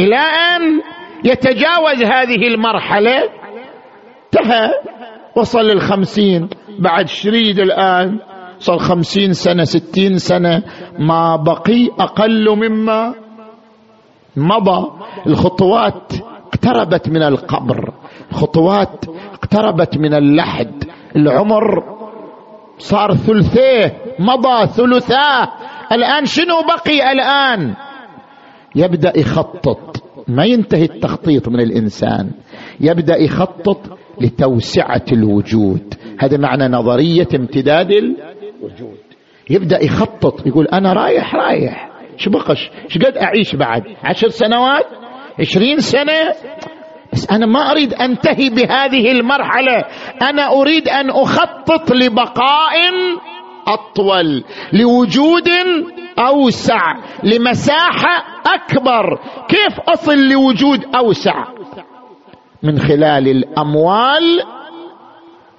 إلى 0.00 0.16
أن 0.16 0.80
يتجاوز 1.24 2.02
هذه 2.02 2.46
المرحلة 2.54 3.22
انتهى 4.34 4.70
وصل 5.36 5.58
للخمسين 5.60 6.48
بعد 6.78 7.08
شريد 7.08 7.58
الآن 7.58 8.18
صار 8.58 8.78
خمسين 8.78 9.32
سنة 9.32 9.64
ستين 9.64 10.18
سنة 10.18 10.62
ما 10.98 11.36
بقي 11.36 11.88
أقل 12.00 12.50
مما 12.56 13.14
مضى. 14.36 14.90
الخطوات 15.26 16.12
اقتربت 16.46 17.08
من 17.08 17.22
القبر. 17.22 17.94
خطوات 18.32 19.04
اقتربت 19.32 19.98
من 19.98 20.14
اللحد. 20.14 20.84
العمر 21.16 21.84
صار 22.78 23.14
ثلثيه 23.14 23.98
مضى 24.18 24.66
ثلثاه 24.66 25.48
الآن 25.92 26.24
شنو 26.24 26.62
بقي؟ 26.62 27.12
الآن 27.12 27.74
يبدأ 28.76 29.18
يخطط. 29.18 30.02
ما 30.28 30.44
ينتهي 30.44 30.84
التخطيط 30.84 31.48
من 31.48 31.60
الإنسان. 31.60 32.30
يبدأ 32.80 33.16
يخطط 33.16 33.98
لتوسعة 34.20 35.04
الوجود. 35.12 35.94
هذا 36.18 36.36
معنى 36.36 36.68
نظرية 36.68 37.28
امتداد 37.34 37.90
وجود 38.62 38.98
يبدأ 39.50 39.84
يخطط 39.84 40.46
يقول 40.46 40.66
أنا 40.66 40.92
رايح 40.92 41.34
رايح. 41.34 41.89
شو 42.20 42.30
بقش؟ 42.30 42.70
شو 42.88 43.00
قد 43.06 43.16
أعيش 43.16 43.54
بعد؟ 43.56 43.82
عشر 44.04 44.28
سنوات؟ 44.28 44.86
عشرين 45.40 45.78
سنة؟ 45.78 46.34
بس 47.12 47.30
أنا 47.30 47.46
ما 47.46 47.70
أريد 47.70 47.94
أنتهي 47.94 48.50
بهذه 48.50 49.12
المرحلة. 49.12 49.84
أنا 50.22 50.52
أريد 50.52 50.88
أن 50.88 51.10
أخطط 51.10 51.92
لبقاء 51.92 52.74
أطول 53.68 54.44
لوجود 54.72 55.48
أوسع 56.18 56.94
لمساحه 57.22 58.24
أكبر. 58.46 59.18
كيف 59.48 59.80
أصل 59.88 60.18
لوجود 60.18 60.84
أوسع؟ 60.96 61.44
من 62.62 62.78
خلال 62.78 63.28
الأموال 63.28 64.42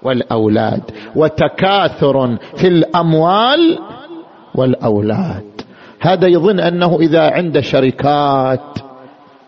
والأولاد 0.04 0.92
وتكاثر 1.16 2.38
في 2.58 2.68
الأموال 2.68 3.80
والأولاد. 4.56 5.51
هذا 6.02 6.28
يظن 6.28 6.60
أنه 6.60 7.00
إذا 7.00 7.22
عنده 7.22 7.62
شركات 7.62 8.80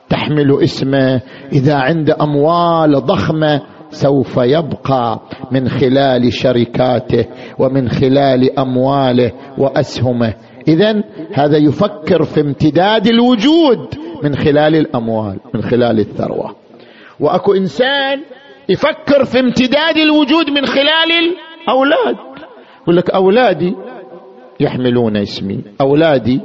تحمل 0.09 0.63
اسمه 0.63 1.21
إذا 1.51 1.75
عنده 1.75 2.17
أموال 2.21 3.05
ضخمة 3.05 3.61
سوف 3.89 4.37
يبقى 4.37 5.19
من 5.51 5.69
خلال 5.69 6.33
شركاته 6.33 7.25
ومن 7.59 7.89
خلال 7.89 8.59
أمواله 8.59 9.31
وأسهمه. 9.57 10.33
اذا 10.67 11.03
هذا 11.33 11.57
يفكر 11.57 12.23
في 12.23 12.41
امتداد 12.41 13.07
الوجود 13.07 13.95
من 14.23 14.35
خلال 14.35 14.75
الأموال 14.75 15.39
من 15.53 15.61
خلال 15.61 15.99
الثروة. 15.99 16.55
وأكو 17.19 17.53
إنسان 17.53 18.21
يفكر 18.69 19.25
في 19.25 19.39
امتداد 19.39 19.97
الوجود 19.97 20.49
من 20.49 20.65
خلال 20.65 21.11
الأولاد. 21.67 22.15
يقول 22.81 22.97
لك 22.97 23.09
أولادي 23.09 23.75
يحملون 24.59 25.17
اسمي. 25.17 25.59
أولادي 25.81 26.41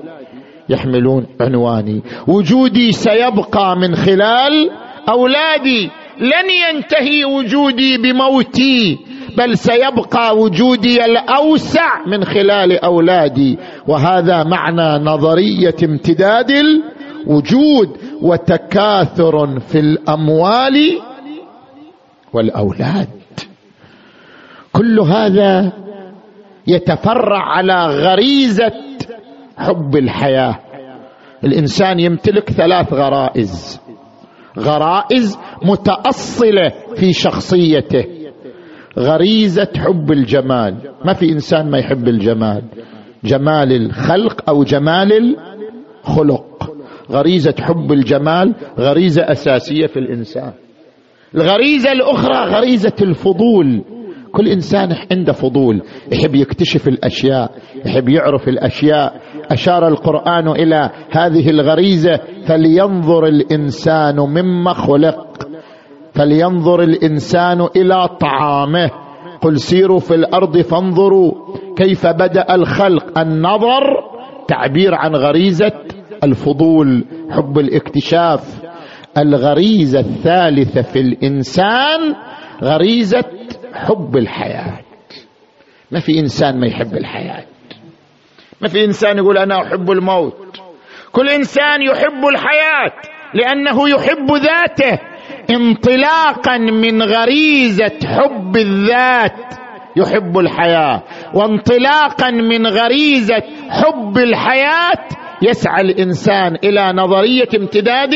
يحملون 0.69 1.27
عنواني. 1.41 2.03
وجودي 2.29 2.93
سيبقى 2.93 3.77
من 3.77 3.95
خلال 3.95 4.71
أولادي. 5.09 5.91
لن 6.21 6.51
ينتهي 6.51 7.25
وجودي 7.25 7.99
بموتي 7.99 8.99
بل 9.39 9.59
سيبقى 9.59 10.37
وجودي 10.37 11.05
الأوسع 11.05 12.07
من 12.07 12.25
خلال 12.25 12.85
أولادي. 12.85 13.59
وهذا 13.89 14.45
معنى 14.45 15.05
نظرية 15.05 15.77
امتداد 15.85 16.51
الوجود 16.51 17.89
وتكاثر 18.23 19.61
في 19.61 19.79
الأموال 19.79 21.01
والأولاد. 22.33 23.09
كل 24.73 25.01
هذا 25.01 25.73
يتفرع 26.69 27.39
على 27.39 27.87
غريزة 27.87 28.73
حب 29.59 29.97
الحياة. 29.97 30.59
الإنسان 31.45 32.01
يمتلك 32.01 32.51
ثلاث 32.51 32.93
غرائز. 32.93 33.81
غرائز 34.59 35.39
متأصلة 35.65 36.69
في 36.97 37.13
شخصيته. 37.13 38.05
غريزة 38.99 39.69
حب 39.77 40.13
الجمال. 40.13 40.75
ما 41.05 41.13
في 41.13 41.33
إنسان 41.33 41.71
ما 41.71 41.79
يحب 41.79 42.09
الجمال. 42.09 42.63
جمال 43.25 43.73
الخلق 43.73 44.51
أو 44.51 44.65
جمال 44.65 45.37
الخلق. 46.05 46.75
غريزة 47.11 47.55
حب 47.61 47.93
الجمال 47.93 48.55
غريزة 48.79 49.23
أساسية 49.23 49.87
في 49.87 49.99
الإنسان. 49.99 50.53
الغريزة 51.35 51.93
الأخرى 51.93 52.57
غريزة 52.57 52.97
الفضول. 53.03 53.85
كل 54.33 54.49
إنسان 54.49 54.89
عنده 55.13 55.33
فضول 55.33 55.83
يحب 56.13 56.35
يكتشف 56.35 56.89
الأشياء 56.89 57.51
يحب 57.87 58.09
يعرف 58.09 58.49
الأشياء. 58.49 59.21
أشار 59.51 59.89
القرآن 59.89 60.49
إلى 60.49 60.91
هذه 61.11 61.51
الغريزة 61.51 62.21
فلينظر 62.47 63.27
الإنسان 63.27 64.17
مما 64.17 64.73
خلق 64.73 65.49
فلينظر 66.13 66.83
الإنسان 66.83 67.69
إلى 67.77 68.09
طعامه. 68.21 68.91
قل 69.41 69.59
سيروا 69.59 69.99
في 69.99 70.15
الأرض 70.15 70.59
فانظروا 70.59 71.33
كيف 71.77 72.07
بدأ 72.07 72.55
الخلق. 72.55 73.19
النظر 73.19 73.83
تعبير 74.49 74.95
عن 74.95 75.17
غريزة 75.17 75.73
الفضول 76.25 77.05
حب 77.31 77.59
الاكتشاف. 77.59 78.63
الغريزة 79.19 80.01
الثالثة 80.01 80.83
في 80.83 81.01
الإنسان 81.01 82.15
غريزة 82.63 83.25
حب 83.75 84.17
الحياة. 84.17 84.79
ما 85.91 86.01
في 86.01 86.19
إنسان 86.19 86.61
ما 86.61 86.67
يحب 86.67 86.97
الحياة. 86.97 87.45
ما 88.61 88.69
في 88.69 88.85
إنسان 88.85 89.17
يقول 89.19 89.39
أنا 89.39 89.63
أحب 89.63 89.91
الموت. 89.91 90.61
كل 91.13 91.29
إنسان 91.29 91.83
يحب 91.83 92.27
الحياة 92.33 92.93
لأنه 93.35 93.89
يحب 93.89 94.31
ذاته 94.33 94.99
انطلاقا 95.51 96.59
من 96.59 97.03
غريزة 97.03 97.99
حب 98.05 98.57
الذات 98.57 99.55
يحب 99.97 100.39
الحياة. 100.39 101.03
وانطلاقا 101.35 102.31
من 102.31 102.67
غريزة 102.67 103.43
حب 103.71 104.19
الحياة 104.19 105.09
يسعى 105.43 105.81
الإنسان 105.81 106.55
إلى 106.65 106.93
نظرية 106.93 107.49
امتداد 107.57 108.15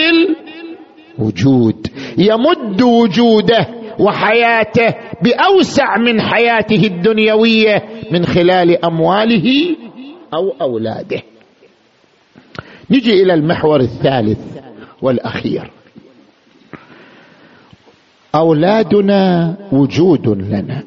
الوجود. 1.19 1.87
يمد 2.19 2.83
وجوده 2.83 3.67
وحياته 3.99 4.95
بأوسع 5.23 5.97
من 5.97 6.21
حياته 6.21 6.87
الدنيوية 6.87 7.83
من 8.11 8.27
خلال 8.27 8.85
أمواله 8.85 9.77
أو 10.35 10.55
أولاده. 10.61 11.23
نجي 12.91 13.23
إلى 13.23 13.35
المحور 13.35 13.81
الثالث 13.81 14.39
والأخير. 15.03 15.71
أولادنا 18.35 19.55
وجود 19.73 20.29
لنا. 20.29 20.83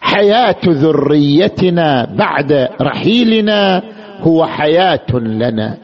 حياة 0.00 0.60
ذريتنا 0.66 2.14
بعد 2.18 2.68
رحيلنا 2.80 3.82
هو 4.20 4.46
حياة 4.46 5.12
لنا. 5.12 5.78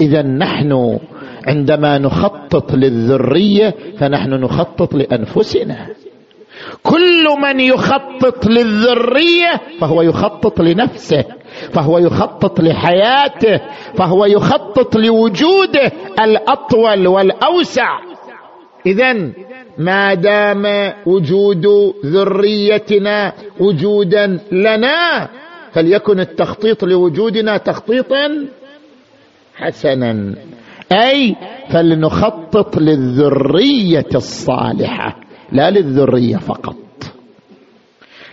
إذا 0.00 0.22
نحن 0.22 0.98
عندما 1.46 1.98
نخطط 1.98 2.72
للذرية 2.72 3.74
فنحن 3.98 4.30
نخطط 4.30 4.94
لأنفسنا. 4.94 5.86
كل 6.82 7.24
من 7.42 7.60
يخطط 7.60 8.46
للذرية 8.46 9.60
فهو 9.80 10.02
يخطط 10.02 10.60
لنفسه 10.60 11.24
فهو 11.72 11.98
يخطط 11.98 12.60
لحياته 12.60 13.60
فهو 13.96 14.24
يخطط 14.24 14.96
لوجوده 14.96 15.92
الأطول 16.20 17.06
والأوسع. 17.06 17.98
اذا 18.86 19.32
ما 19.78 20.14
دام 20.14 20.92
وجود 21.06 21.66
ذريتنا 22.06 23.32
وجودا 23.60 24.38
لنا 24.52 25.28
فليكن 25.72 26.20
التخطيط 26.20 26.84
لوجودنا 26.84 27.56
تخطيطا 27.56 28.46
حسنا. 29.56 30.34
أي 30.92 31.36
فلنخطط 31.70 32.78
للذرية 32.78 34.10
الصالحة. 34.14 35.21
لا 35.52 35.70
للذرية 35.70 36.36
فقط. 36.36 36.76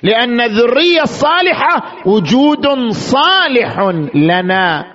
لأن 0.03 0.41
الذرية 0.41 1.01
الصالحة 1.03 1.93
وجود 2.05 2.91
صالح 2.91 3.79
لنا. 4.15 4.85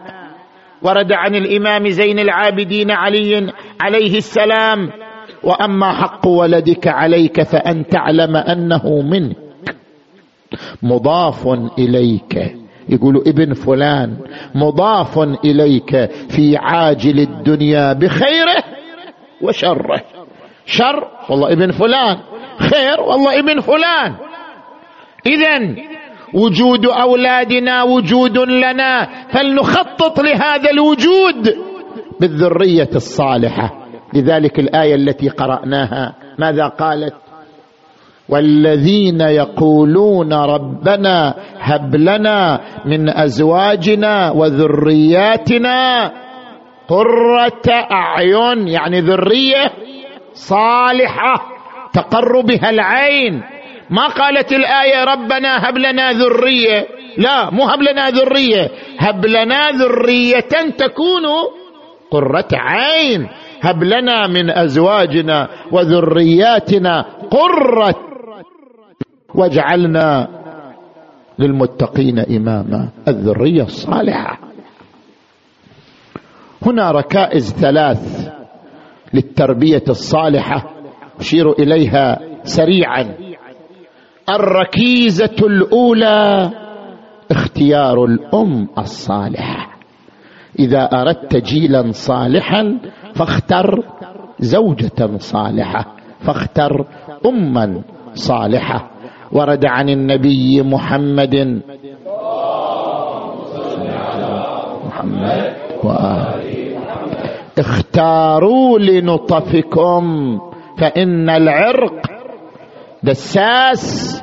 ورد 0.83 1.13
عن 1.13 1.35
الإمام 1.35 1.89
زين 1.89 2.19
العابدين 2.19 2.91
علي 2.91 3.53
عليه 3.81 4.17
السلام 4.17 4.91
وأما 5.43 5.93
حق 5.93 6.27
ولدك 6.27 6.89
عليك 6.89 7.43
فأن 7.43 7.87
تعلم 7.87 8.37
أنه 8.37 9.03
منك. 9.03 9.37
مضاف 10.83 11.49
إليك. 11.79 12.57
يقول 12.89 13.17
ابن 13.27 13.55
فلان 13.55 14.17
مضاف 14.55 15.19
إليك 15.19 16.11
في 16.29 16.57
عاجل 16.57 17.21
الدنيا 17.21 17.93
بخيره 17.93 18.65
وشره. 19.43 20.14
شر 20.67 21.09
والله 21.31 21.53
ابن 21.53 21.71
فلان. 21.71 22.17
خير 22.59 23.01
والله 23.01 23.39
ابن 23.39 23.61
فلان. 23.61 24.15
اذا 25.27 25.77
وجود 26.35 26.87
أولادنا 26.87 27.83
وجود 27.83 28.39
لنا 28.39 29.09
فلنخطط 29.29 30.21
لهذا 30.21 30.71
الوجود 30.71 31.59
بالذرية 32.21 32.91
الصالحة. 32.95 33.71
لذلك 34.15 34.59
الآية 34.59 34.95
التي 34.95 35.29
قرأناها. 35.29 36.15
ماذا 36.39 36.67
قالت؟ 36.67 37.15
والذين 38.29 39.21
يقولون 39.21 40.33
ربنا 40.33 41.35
هب 41.59 41.97
لنا 41.97 42.61
من 42.85 43.09
أزواجنا 43.09 44.31
وذرياتنا 44.31 46.13
قرة 46.89 47.71
أعين 47.93 48.69
يعني 48.69 49.01
ذرية 49.01 49.73
صالحة 50.35 51.47
تقر 51.93 52.41
بها 52.41 52.71
العين. 52.71 53.43
ما 53.91 54.07
قالت 54.07 54.53
الآية 54.53 55.05
ربنا 55.05 55.69
هب 55.69 55.79
لنا 55.79 56.13
ذرية. 56.13 56.87
لا 57.19 57.51
مو 57.51 57.65
هب 57.65 57.83
لنا 57.83 58.11
ذرية. 58.11 58.71
هب 58.99 59.27
لنا 59.27 59.71
ذرية 59.71 60.71
تكون 60.79 61.27
قرة 62.11 62.49
عين. 62.53 63.29
هب 63.63 63.85
لنا 63.85 64.27
من 64.27 64.51
أزواجنا 64.51 65.49
وذرياتنا 65.73 67.05
قرة. 67.31 67.95
واجعلنا 69.35 70.29
للمتقين 71.39 72.19
إماما. 72.19 72.89
الذرية 73.09 73.63
الصالحة. 73.63 74.39
هنا 76.67 76.91
ركائز 76.91 77.55
ثلاث. 77.55 78.34
للتربية 79.15 79.83
الصالحة 79.89 80.71
أشير 81.21 81.53
إليها 81.53 82.19
سريعا. 82.43 83.15
الركيزة 84.31 85.37
الأولى 85.43 86.51
اختيار 87.31 88.05
الأم 88.05 88.69
الصالحة. 88.79 89.71
إذا 90.59 90.83
أردت 90.83 91.37
جيلا 91.37 91.91
صالحا 91.91 92.79
فاختر 93.15 93.85
زوجة 94.39 95.17
صالحة 95.19 95.97
فاختر 96.21 96.87
اما 97.27 97.83
صالحة. 98.15 98.91
ورد 99.33 99.67
عن 99.67 99.89
النبي 99.89 100.63
محمد 100.63 101.63
محمد 104.87 105.55
وآله 105.85 106.54
اختاروا 107.59 108.79
لنطفكم 108.79 110.05
فإن 110.79 111.31
العرق 111.31 112.01
دساس 113.03 114.23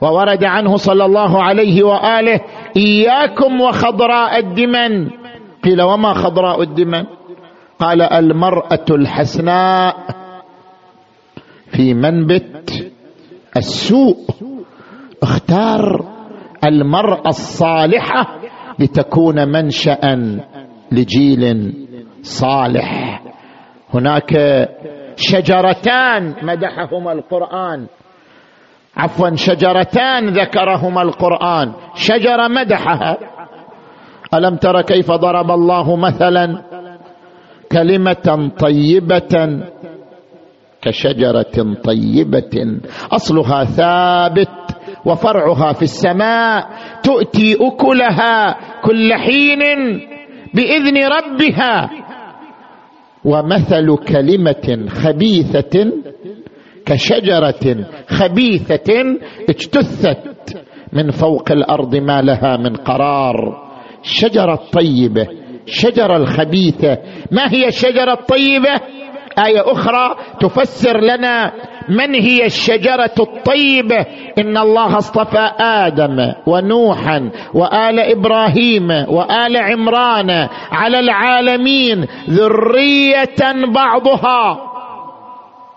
وورد 0.00 0.44
عنه 0.44 0.76
صلى 0.76 1.04
الله 1.04 1.42
عليه 1.42 1.82
وآله 1.82 2.40
إياكم 2.76 3.60
وخضراء 3.60 4.38
الدمن. 4.38 5.10
قيل 5.64 5.82
وما 5.82 6.12
خضراء 6.14 6.62
الدمن؟ 6.62 7.04
قال 7.78 8.02
المرأة 8.02 8.84
الحسناء 8.90 9.96
في 11.70 11.94
منبت 11.94 12.92
السوء. 13.56 14.16
اختار 15.22 16.04
المرأة 16.64 17.28
الصالحة 17.28 18.38
لتكون 18.78 19.48
منشا 19.48 19.98
لجيل 20.92 21.72
صالح. 22.26 23.22
هناك 23.94 24.32
شجرتان 25.16 26.34
مدحهما 26.42 27.12
القرآن. 27.12 27.86
عفوا 28.96 29.34
شجرتان 29.34 30.28
ذكرهما 30.28 31.02
القرآن. 31.02 31.72
شجرة 31.94 32.48
مدحها. 32.48 33.18
ألم 34.34 34.56
تر 34.56 34.82
كيف 34.82 35.10
ضرب 35.10 35.50
الله 35.50 35.96
مثلا؟ 35.96 36.62
كلمة 37.72 38.50
طيبة. 38.58 39.62
كشجرة 40.82 41.74
طيبة. 41.84 42.80
أصلها 43.12 43.64
ثابت 43.64 44.76
وفرعها 45.04 45.72
في 45.72 45.82
السماء. 45.82 46.68
تؤتي 47.02 47.56
أكلها 47.60 48.56
كل 48.82 49.14
حين 49.14 49.62
بإذن 50.54 50.96
ربها. 51.06 52.05
ومثل 53.26 53.96
كلمة 53.96 54.88
خبيثة 54.88 55.92
كشجرة 56.86 57.86
خبيثة 58.08 59.18
اجتثت 59.48 60.18
من 60.92 61.10
فوق 61.10 61.52
الأرض 61.52 61.96
ما 61.96 62.22
لها 62.22 62.56
من 62.56 62.76
قرار. 62.76 63.66
الشجره 64.04 64.54
الطيبه 64.54 65.28
الشجره 65.66 66.16
الخبيثة. 66.16 66.98
ما 67.32 67.52
هي 67.52 67.66
الشجرة 67.66 68.12
الطيبة؟ 68.12 68.80
آية 69.46 69.72
أخرى 69.72 70.16
تفسر 70.40 71.00
لنا 71.00 71.52
من 71.88 72.14
هي 72.14 72.44
الشجرة 72.46 73.14
الطيبه 73.20 74.06
إن 74.38 74.56
الله 74.56 74.98
اصطفى 74.98 75.50
آدم 75.60 76.32
ونوحا 76.46 77.30
وآل 77.54 78.00
إبراهيم 78.00 78.90
وآل 78.90 79.56
عمران 79.56 80.48
على 80.72 80.98
العالمين 80.98 82.06
ذرية 82.30 83.72
بعضها. 83.74 84.60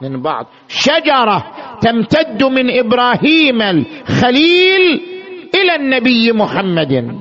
من 0.01 0.21
بعض. 0.21 0.45
شجرة 0.67 1.43
تمتد 1.81 2.43
من 2.43 2.79
إبراهيم 2.79 3.61
الخليل 3.61 5.01
إلى 5.55 5.75
النبي 5.75 6.31
محمد. 6.31 7.19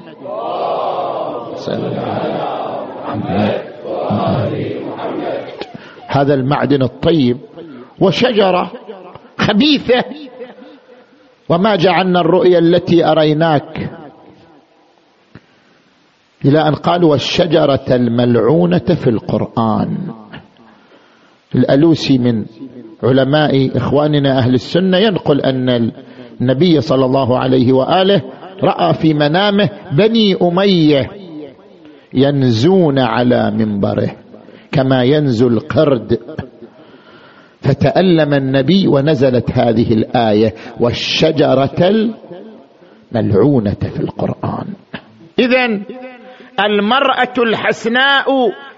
هذا 6.08 6.34
المعدن 6.34 6.82
الطيب. 6.82 7.36
وشجرة 8.00 8.72
خبيثة. 9.38 10.04
وما 11.48 11.76
جعلنا 11.76 12.20
الرؤيا 12.20 12.58
التي 12.58 13.04
أريناك 13.04 13.90
إلى 16.44 16.68
أن 16.68 16.74
قالوا 16.74 17.10
والشجرة 17.10 17.84
الملعونة 17.90 18.78
في 18.78 19.10
القرآن. 19.10 19.96
الألوسي 21.54 22.18
من 22.18 22.44
علماء 23.02 23.76
إخواننا 23.76 24.38
أهل 24.38 24.54
السنة 24.54 24.98
ينقل 24.98 25.40
أن 25.40 25.92
النبي 26.40 26.80
صلى 26.80 27.04
الله 27.04 27.38
عليه 27.38 27.72
وآله 27.72 28.22
رأى 28.62 28.94
في 28.94 29.14
منامه 29.14 29.70
بني 29.92 30.36
أمية 30.42 31.10
ينزون 32.14 32.98
على 32.98 33.50
منبره 33.50 34.10
كما 34.72 35.02
ينزو 35.02 35.48
القرد. 35.48 36.18
فتألم 37.60 38.34
النبي 38.34 38.88
ونزلت 38.88 39.50
هذه 39.50 39.92
الآية 39.92 40.54
والشجرة 40.80 42.04
الملعونة 43.12 43.76
في 43.94 44.00
القرآن. 44.00 44.66
اذا 45.38 45.80
المرأة 46.66 47.34
الحسناء 47.38 48.26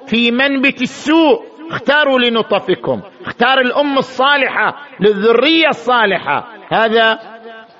في 0.06 0.30
منبت 0.30 0.82
السوء 0.82 1.40
اختاروا 1.70 2.18
لنطفكم. 2.18 3.00
اختار 3.26 3.60
الأم 3.60 3.98
الصالحة 3.98 4.74
للذرية 5.00 5.68
الصالحة. 5.68 6.48
هذا 6.72 7.18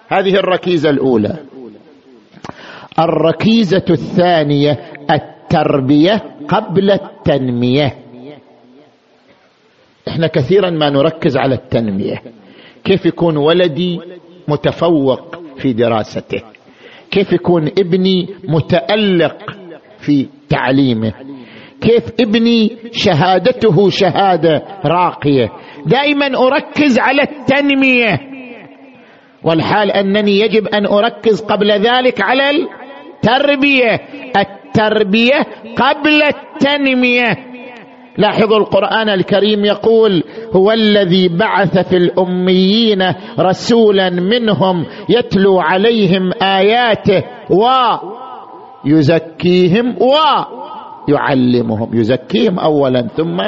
هذه 0.08 0.34
الركيزة 0.34 0.90
الأولى. 0.90 1.36
الركيزة 2.98 3.84
الثانية 3.90 4.78
التربية 5.10 6.22
قبل 6.48 6.90
التنمية. 6.90 7.94
إحنا 10.08 10.26
كثيرا 10.26 10.70
ما 10.70 10.90
نركز 10.90 11.36
على 11.36 11.54
التنمية. 11.54 12.22
كيف 12.84 13.06
يكون 13.06 13.36
ولدي 13.36 14.00
متفوق 14.48 15.36
في 15.56 15.72
دراسته؟ 15.72 16.42
كيف 17.10 17.32
يكون 17.32 17.66
ابني 17.78 18.28
متألق 18.48 19.36
في 19.98 20.26
تعليمه؟ 20.48 21.12
كيف 21.80 22.02
ابني 22.20 22.76
شهادته 22.92 23.90
شهادة 23.90 24.62
راقية؟ 24.84 25.52
دائما 25.86 26.26
أركز 26.26 26.98
على 26.98 27.22
التنمية. 27.22 28.20
والحال 29.42 29.90
أنني 29.90 30.38
يجب 30.40 30.66
أن 30.66 30.86
أركز 30.86 31.42
قبل 31.42 31.70
ذلك 31.72 32.20
على 32.20 32.50
التربية. 32.50 34.00
التربية 34.36 35.46
قبل 35.76 36.22
التنمية. 36.22 37.49
لاحظوا 38.18 38.58
القرآن 38.58 39.08
الكريم 39.08 39.64
يقول 39.64 40.24
هو 40.52 40.72
الذي 40.72 41.28
بعث 41.28 41.78
في 41.88 41.96
الأميين 41.96 43.02
رسولا 43.38 44.10
منهم 44.10 44.86
يتلو 45.08 45.60
عليهم 45.60 46.32
آياته 46.42 47.22
ويزكيهم 48.84 49.96
ويعلمهم 51.08 51.88
يزكيهم 51.94 52.58
اولا 52.58 53.02
ثم 53.02 53.40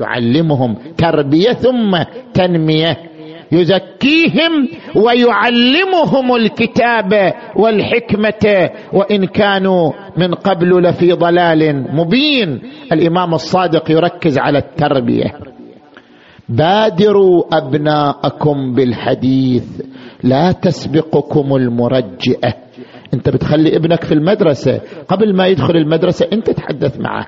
يعلمهم 0.00 0.76
تربية 0.98 1.52
ثم 1.52 2.02
تنمية. 2.34 3.11
يزكيهم 3.52 4.68
ويعلمهم 4.96 6.36
الكتاب 6.36 7.34
والحكمة 7.56 8.70
وإن 8.92 9.24
كانوا 9.24 9.92
من 10.16 10.34
قبل 10.34 10.82
لفي 10.82 11.12
ضلال 11.12 11.86
مبين. 11.96 12.62
الإمام 12.92 13.34
الصادق 13.34 13.90
يركز 13.90 14.38
على 14.38 14.58
التربية. 14.58 15.32
بادروا 16.48 17.42
أبناءكم 17.52 18.74
بالحديث 18.74 19.80
لا 20.22 20.52
تسبقكم 20.52 21.56
المرجئة. 21.56 22.54
أنت 23.14 23.28
بتخلي 23.28 23.76
ابنك 23.76 24.04
في 24.04 24.12
المدرسة 24.14 24.80
قبل 25.08 25.36
ما 25.36 25.46
يدخل 25.46 25.76
المدرسة 25.76 26.28
أنت 26.32 26.50
تحدث 26.50 27.00
معه. 27.00 27.26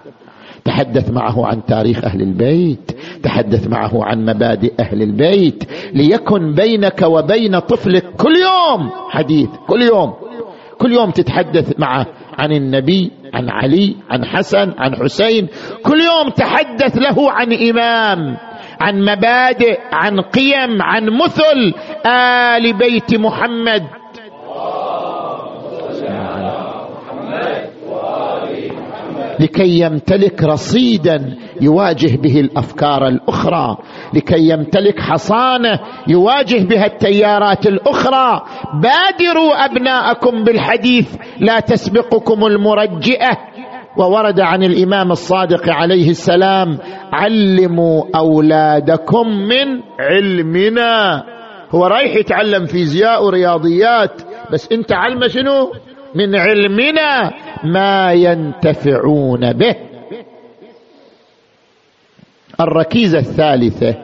تحدث 0.65 1.11
معه 1.11 1.47
عن 1.47 1.65
تاريخ 1.65 2.05
أهل 2.05 2.23
البيت 2.23 2.91
تحدث 3.23 3.69
معه 3.69 4.05
عن 4.05 4.25
مبادئ 4.25 4.73
أهل 4.81 5.03
البيت 5.03 5.65
ليكن 5.95 6.55
بينك 6.55 7.03
وبين 7.03 7.59
طفلك 7.59 8.05
كل 8.17 8.33
يوم 8.37 8.91
حديث 9.11 9.49
كل 9.67 9.83
يوم 9.83 10.15
كل 10.79 10.93
يوم 10.93 11.11
تتحدث 11.11 11.81
معه 11.81 12.07
عن 12.39 12.53
النبي 12.53 13.11
عن 13.35 13.51
علي 13.51 13.97
عن 14.11 14.25
حسن 14.25 14.73
عن 14.79 14.97
حسين 14.97 15.49
كل 15.83 16.01
يوم 16.01 16.29
تحدث 16.29 16.97
له 16.99 17.31
عن 17.31 17.53
إمام 17.53 18.37
عن 18.81 19.01
مبادئ 19.01 19.79
عن 19.93 20.21
قيم 20.21 20.83
عن 20.83 21.05
مثل 21.05 21.75
آل 22.07 22.73
بيت 22.73 23.15
محمد. 23.15 23.83
لكي 29.41 29.81
يمتلك 29.81 30.43
رصيدا 30.43 31.37
يواجه 31.61 32.17
به 32.17 32.41
الأفكار 32.41 33.09
الأخرى 33.09 33.77
لكي 34.15 34.49
يمتلك 34.49 35.01
حصانة 35.01 35.81
يواجه 36.09 36.65
بها 36.65 36.87
التيارات 36.87 37.67
الأخرى. 37.67 38.43
بادروا 38.83 39.65
أبناءكم 39.65 40.45
بالحديث 40.45 41.17
لا 41.41 41.61
تسبقكم 41.61 42.47
المرجئة. 42.47 43.39
وورد 43.99 44.41
عن 44.41 44.63
الإمام 44.63 45.11
الصادق 45.13 45.69
عليه 45.69 46.11
السلام 46.11 46.79
علموا 47.13 48.03
أولادكم 48.17 49.29
من 49.29 49.81
علمنا. 50.01 51.25
هو 51.71 51.87
رايح 51.87 52.17
يتعلم 52.17 52.67
فيزياء 52.67 53.25
ورياضيات 53.25 54.23
بس 54.53 54.73
انت 54.73 54.93
علم 54.93 55.29
شنو؟ 55.29 55.73
من 56.15 56.37
علمنا. 56.37 57.33
ما 57.65 58.13
ينتفعون 58.13 59.53
به. 59.53 59.75
الركيزة 62.61 63.19
الثالثة 63.19 63.95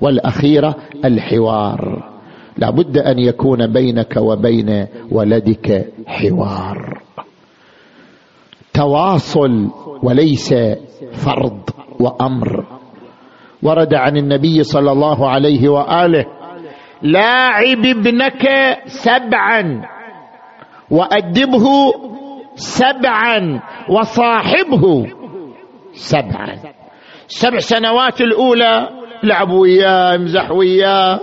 والأخيرة 0.00 0.76
الحوار. 1.04 2.10
لا 2.58 2.70
بد 2.70 2.98
أن 2.98 3.18
يكون 3.18 3.72
بينك 3.72 4.16
وبين 4.16 4.86
ولدك 5.10 5.92
حوار. 6.06 7.02
تواصل 8.74 9.70
وليس 10.02 10.54
فرض 11.12 11.60
وأمر. 12.00 12.64
ورد 13.62 13.94
عن 13.94 14.16
النبي 14.16 14.62
صلى 14.62 14.92
الله 14.92 15.28
عليه 15.28 15.68
وآله 15.68 16.24
لاعب 17.02 17.86
ابنك 17.86 18.48
سبعا 18.86 19.82
وأدبه 20.90 21.64
سبعا 22.58 23.60
وصاحبه 23.88 25.06
سبعا. 25.92 26.54
سبع 27.26 27.58
سنوات 27.58 28.20
الأولى 28.20 28.88
لعب 29.22 29.50
وياه 29.50 30.14
امزح 30.14 30.50
وياه. 30.50 31.20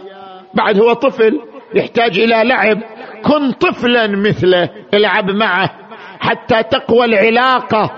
بعد 0.54 0.80
هو 0.80 0.94
طفل 0.94 1.40
يحتاج 1.76 2.20
إلى 2.20 2.44
لعب. 2.50 2.78
كن 3.24 3.52
طفلا 3.52 4.08
مثله 4.08 4.70
العب 4.94 5.32
معه 5.32 5.70
حتى 6.20 6.64
تقوى 6.64 7.06
العلاقة 7.06 7.92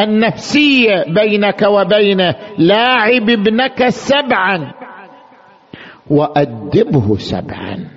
النفسية 0.00 1.04
بينك 1.08 1.62
وبينه 1.62 2.34
لاعب 2.58 3.30
ابنك 3.30 3.88
سبعا. 3.88 4.72
وأدبه 6.10 7.16
سبعا. 7.16 7.95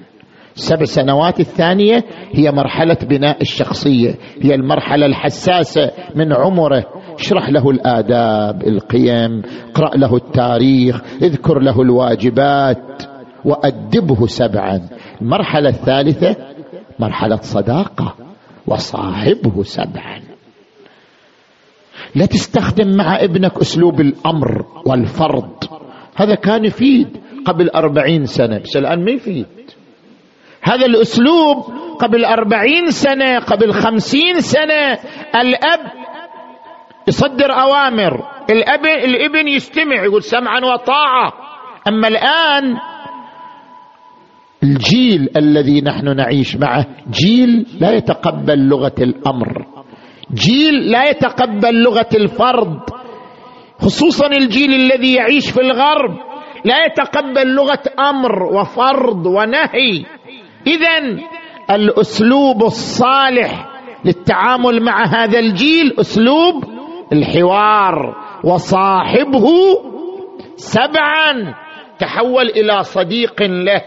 السبع 0.59 0.85
سنوات 0.85 1.39
الثانية 1.39 2.03
هي 2.31 2.51
مرحلة 2.51 2.97
بناء 3.09 3.41
الشخصية. 3.41 4.15
هي 4.41 4.55
المرحلة 4.55 5.05
الحساسة 5.05 5.91
من 6.15 6.33
عمره. 6.33 6.85
اشرح 7.19 7.49
له 7.49 7.69
الآداب 7.69 8.67
القيم 8.67 9.41
اقرأ 9.71 9.97
له 9.97 10.15
التاريخ 10.15 11.01
اذكر 11.21 11.59
له 11.59 11.81
الواجبات 11.81 13.03
وأدبه 13.45 14.27
سبعا. 14.27 14.89
المرحلة 15.21 15.69
الثالثة 15.69 16.35
مرحلة 16.99 17.35
صداقة 17.41 18.15
وصاحبه 18.67 19.63
سبعا. 19.63 20.21
لا 22.15 22.25
تستخدم 22.25 22.97
مع 22.97 23.23
ابنك 23.23 23.57
أسلوب 23.57 24.01
الأمر 24.01 24.65
والفرض. 24.85 25.63
هذا 26.15 26.35
كان 26.35 26.65
يفيد 26.65 27.07
قبل 27.45 27.69
أربعين 27.69 28.25
سنة 28.25 28.59
بس 28.59 28.77
الآن 28.77 29.05
ما 29.05 29.11
يفيد. 29.11 29.45
هذا 30.61 30.85
الأسلوب 30.85 31.57
قبل 31.99 32.25
أربعين 32.25 32.89
سنة 32.89 33.39
قبل 33.39 33.73
خمسين 33.73 34.39
سنة. 34.39 34.99
الأب 35.35 35.79
يصدر 37.07 37.51
أوامر. 37.51 38.23
الأب 38.49 38.85
الابن 38.85 39.47
يستمع 39.47 40.03
يقول 40.03 40.23
سمعا 40.23 40.59
وطاعة. 40.59 41.33
أما 41.87 42.07
الآن 42.07 42.77
الجيل 44.63 45.29
الذي 45.37 45.81
نحن 45.81 46.15
نعيش 46.15 46.55
معه 46.55 46.85
جيل 47.09 47.67
لا 47.79 47.91
يتقبل 47.91 48.67
لغة 48.67 48.95
الأمر. 48.99 49.65
جيل 50.33 50.91
لا 50.91 51.09
يتقبل 51.09 51.83
لغة 51.83 52.09
الفرض 52.15 52.79
خصوصا 53.81 54.27
الجيل 54.27 54.73
الذي 54.73 55.13
يعيش 55.13 55.51
في 55.51 55.61
الغرب 55.61 56.17
لا 56.65 56.85
يتقبل 56.85 57.47
لغة 57.47 57.83
أمر 57.99 58.43
وفرض 58.43 59.25
ونهي. 59.25 60.05
اذا 60.69 61.19
الأسلوب 61.71 62.63
الصالح 62.63 63.65
للتعامل 64.05 64.83
مع 64.83 65.05
هذا 65.05 65.39
الجيل 65.39 65.95
أسلوب 65.99 66.63
الحوار 67.13 68.15
وصاحبه 68.43 69.47
سبعا 70.55 71.55
تحول 71.99 72.49
إلى 72.49 72.83
صديق 72.83 73.41
له 73.41 73.81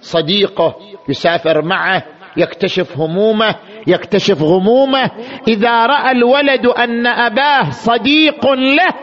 صديقه 0.00 0.74
يسافر 1.08 1.62
معه 1.62 2.02
يكتشف 2.36 2.98
همومه 2.98 3.56
يكتشف 3.86 4.42
غمومه. 4.42 5.10
إذا 5.48 5.86
رأى 5.86 6.10
الولد 6.10 6.66
أن 6.66 7.06
أباه 7.06 7.70
صديق 7.70 8.52
له 8.52 8.94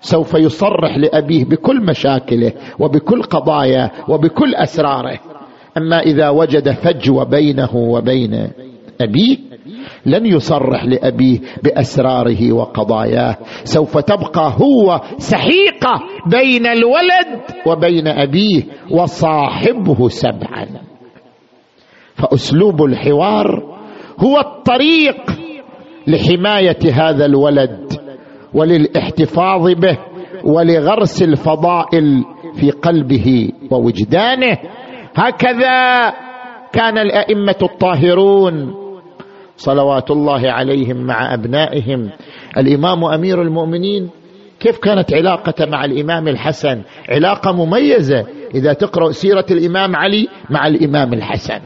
سوف 0.00 0.34
يصرح 0.34 0.96
لأبيه 0.98 1.44
بكل 1.44 1.80
مشاكله 1.80 2.52
وبكل 2.78 3.22
قضاياه 3.22 3.90
وبكل 4.08 4.54
أسراره. 4.54 5.18
أما 5.76 6.00
إذا 6.00 6.28
وجد 6.28 6.70
فجوه 6.70 7.24
بينه 7.24 7.76
وبين 7.76 8.50
أبيه 9.00 9.36
لن 10.06 10.26
يصرح 10.26 10.84
لأبيه 10.84 11.38
بأسراره 11.62 12.52
وقضاياه. 12.52 13.36
سوف 13.64 13.98
تبقى 13.98 14.52
هو 14.60 15.00
سحيقه 15.18 16.00
بين 16.26 16.66
الولد 16.66 17.42
وبين 17.66 18.08
أبيه 18.08 18.62
وصاحبه 18.90 20.08
سبعا. 20.08 20.66
فأسلوب 22.14 22.84
الحوار 22.84 23.76
هو 24.18 24.38
الطريق 24.38 25.32
لحماية 26.06 26.78
هذا 26.92 27.24
الولد 27.24 27.92
وللاحتفاظ 28.54 29.70
به 29.72 29.98
ولغرس 30.44 31.22
الفضائل 31.22 32.24
في 32.54 32.70
قلبه 32.70 33.50
ووجدانه. 33.70 34.58
هكذا 35.16 36.10
كان 36.72 36.98
الأئمة 36.98 37.56
الطاهرون 37.62 38.74
صلوات 39.56 40.10
الله 40.10 40.50
عليهم 40.50 40.96
مع 40.96 41.34
أبنائهم. 41.34 42.10
الإمام 42.56 43.04
أمير 43.04 43.42
المؤمنين 43.42 44.10
كيف 44.60 44.78
كانت 44.78 45.14
علاقته 45.14 45.66
مع 45.66 45.84
الإمام 45.84 46.28
الحسن؟ 46.28 46.82
علاقة 47.08 47.52
مميزة. 47.52 48.26
إذا 48.54 48.72
تقرأ 48.72 49.10
سيرة 49.10 49.46
الإمام 49.50 49.96
علي 49.96 50.28
مع 50.50 50.66
الإمام 50.66 51.12
الحسن 51.12 51.60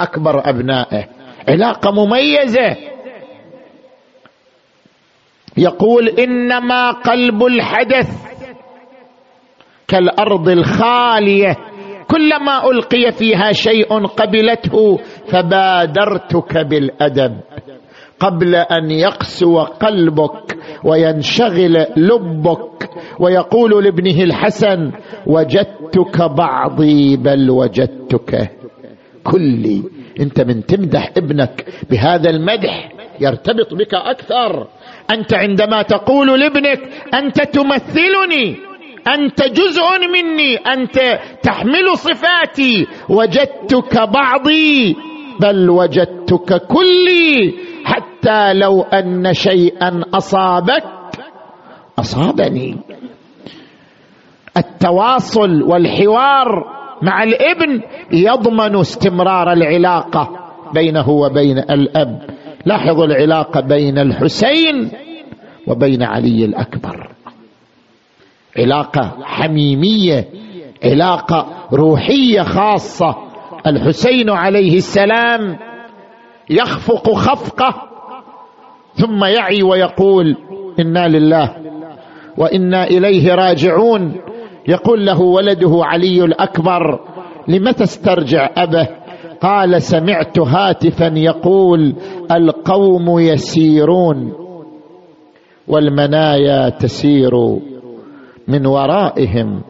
أكبر 0.00 0.48
أبنائه. 0.48 1.04
علاقة 1.48 1.90
مميزة. 1.90 2.76
يقول 5.56 6.08
إنما 6.08 6.90
قلب 6.90 7.44
الحدث 7.44 8.08
كالأرض 9.88 10.48
الخالية. 10.48 11.56
كلما 12.10 12.70
ألقي 12.70 13.12
فيها 13.12 13.52
شيء 13.52 14.06
قبلته 14.06 14.98
فبادرتك 15.26 16.58
بالأدب. 16.58 17.40
قبل 18.20 18.54
أن 18.54 18.90
يقسو 18.90 19.60
قلبك 19.60 20.56
وينشغل 20.84 21.86
لبك 21.96 22.90
ويقول 23.20 23.84
لابنه 23.84 24.22
الحسن 24.22 24.92
وجدتك 25.26 26.22
بعضي 26.22 27.16
بل 27.16 27.50
وجدتك 27.50 28.50
كلي. 29.24 29.82
أنت 30.20 30.40
من 30.40 30.66
تمدح 30.66 31.10
ابنك 31.16 31.64
بهذا 31.90 32.30
المدح 32.30 32.92
يرتبط 33.20 33.74
بك 33.74 33.94
أكثر. 33.94 34.68
أنت 35.10 35.34
عندما 35.34 35.82
تقول 35.82 36.40
لابنك 36.40 36.80
أنت 37.14 37.40
تمثلني. 37.42 38.73
أنت 39.08 39.42
جزء 39.42 39.82
مني 40.12 40.56
أنت 40.56 41.20
تحمل 41.42 41.98
صفاتي. 41.98 42.86
وجدتك 43.08 44.08
بعضي 44.08 44.96
بل 45.40 45.70
وجدتك 45.70 46.66
كلي. 46.66 47.54
حتى 47.84 48.52
لو 48.54 48.82
أن 48.82 49.34
شيئا 49.34 50.02
أصابك 50.14 50.84
أصابني. 51.98 52.76
التواصل 54.56 55.62
والحوار 55.62 56.64
مع 57.02 57.22
الإبن 57.22 57.82
يضمن 58.12 58.76
استمرار 58.80 59.52
العلاقة 59.52 60.30
بينه 60.74 61.10
وبين 61.10 61.58
الأب. 61.58 62.22
لاحظوا 62.66 63.04
العلاقة 63.04 63.60
بين 63.60 63.98
الحسين 63.98 64.90
وبين 65.68 66.02
علي 66.02 66.44
الأكبر. 66.44 67.08
علاقة 68.58 69.12
حميمية 69.22 70.28
علاقة 70.84 71.46
روحية 71.72 72.42
خاصة. 72.42 73.16
الحسين 73.66 74.30
عليه 74.30 74.76
السلام 74.76 75.56
يخفق 76.50 77.14
خفقه 77.14 77.74
ثم 78.94 79.24
يعي 79.24 79.62
ويقول 79.62 80.36
إنا 80.80 81.08
لله 81.08 81.56
وإنا 82.38 82.84
إليه 82.84 83.34
راجعون. 83.34 84.16
يقول 84.68 85.06
له 85.06 85.20
ولده 85.20 85.70
علي 85.72 86.24
الأكبر 86.24 87.00
لم 87.48 87.70
تسترجع 87.70 88.50
أبه؟ 88.56 88.88
قال 89.40 89.82
سمعت 89.82 90.38
هاتفا 90.38 91.12
يقول 91.16 91.94
القوم 92.32 93.18
يسيرون 93.18 94.32
والمنايا 95.68 96.68
تسير. 96.68 97.30
من 98.48 98.66
ورائهم. 98.66 99.62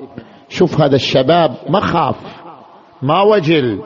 شوف 0.49 0.81
هذا 0.81 0.95
الشباب 0.95 1.51
ما 1.71 1.81
خاف 1.81 2.17
ما 3.03 3.23
وجل 3.23 3.81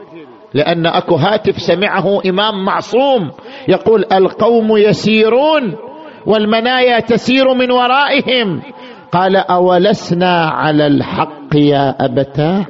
لأن 0.55 0.87
أكو 0.87 1.15
هاتف 1.15 1.59
سمعه 1.59 2.21
إمام 2.27 2.65
معصوم 2.65 3.31
يقول 3.69 4.05
القوم 4.13 4.77
يسيرون 4.77 5.77
والمنايا 6.27 7.01
تسير 7.01 7.55
من 7.55 7.71
ورائهم. 7.71 8.63
قال 9.13 9.37
أولسنا 9.37 10.47
على 10.47 10.87
الحق 10.87 11.55
يا 11.55 11.97
أبتاه؟ 12.01 12.67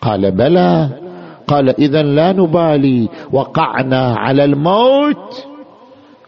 قال 0.00 0.30
بلى. 0.30 0.88
قال 1.46 1.68
اذا 1.68 2.02
لا 2.02 2.32
نبالي 2.32 3.08
وقعنا 3.32 4.14
على 4.18 4.44
الموت 4.44 5.46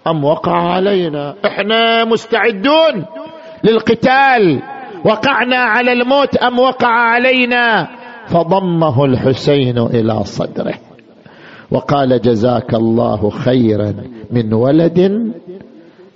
أم 0.07 0.24
وقع 0.24 0.53
علينا؟ 0.53 1.34
إحنا 1.47 2.05
مستعدون. 2.05 3.07
للقتال. 3.65 4.63
وقعنا 5.05 5.57
على 5.57 5.93
الموت 5.93 6.37
أم 6.37 6.59
وقع 6.59 6.89
علينا؟ 6.89 7.89
فضمه 8.27 9.05
الحسين 9.05 9.79
إلى 9.79 10.25
صدره. 10.25 10.75
وقال 11.71 12.21
جزاك 12.21 12.75
الله 12.75 13.31
خيرا 13.31 13.95
من 14.31 14.55
ولد 14.55 15.31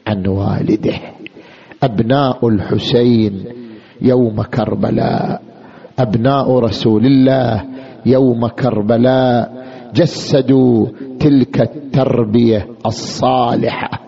عن 0.06 0.26
والده. 0.26 1.00
أبناء 1.82 2.48
الحسين 2.48 3.44
يوم 4.02 4.42
كربلاء. 4.42 5.42
أبناء 5.98 6.58
رسول 6.58 7.06
الله 7.06 7.64
يوم 8.06 8.46
كربلاء. 8.46 9.66
جسدوا 9.94 10.86
تلك 11.20 11.60
التربية 11.60 12.68
الصالحة. 12.86 14.05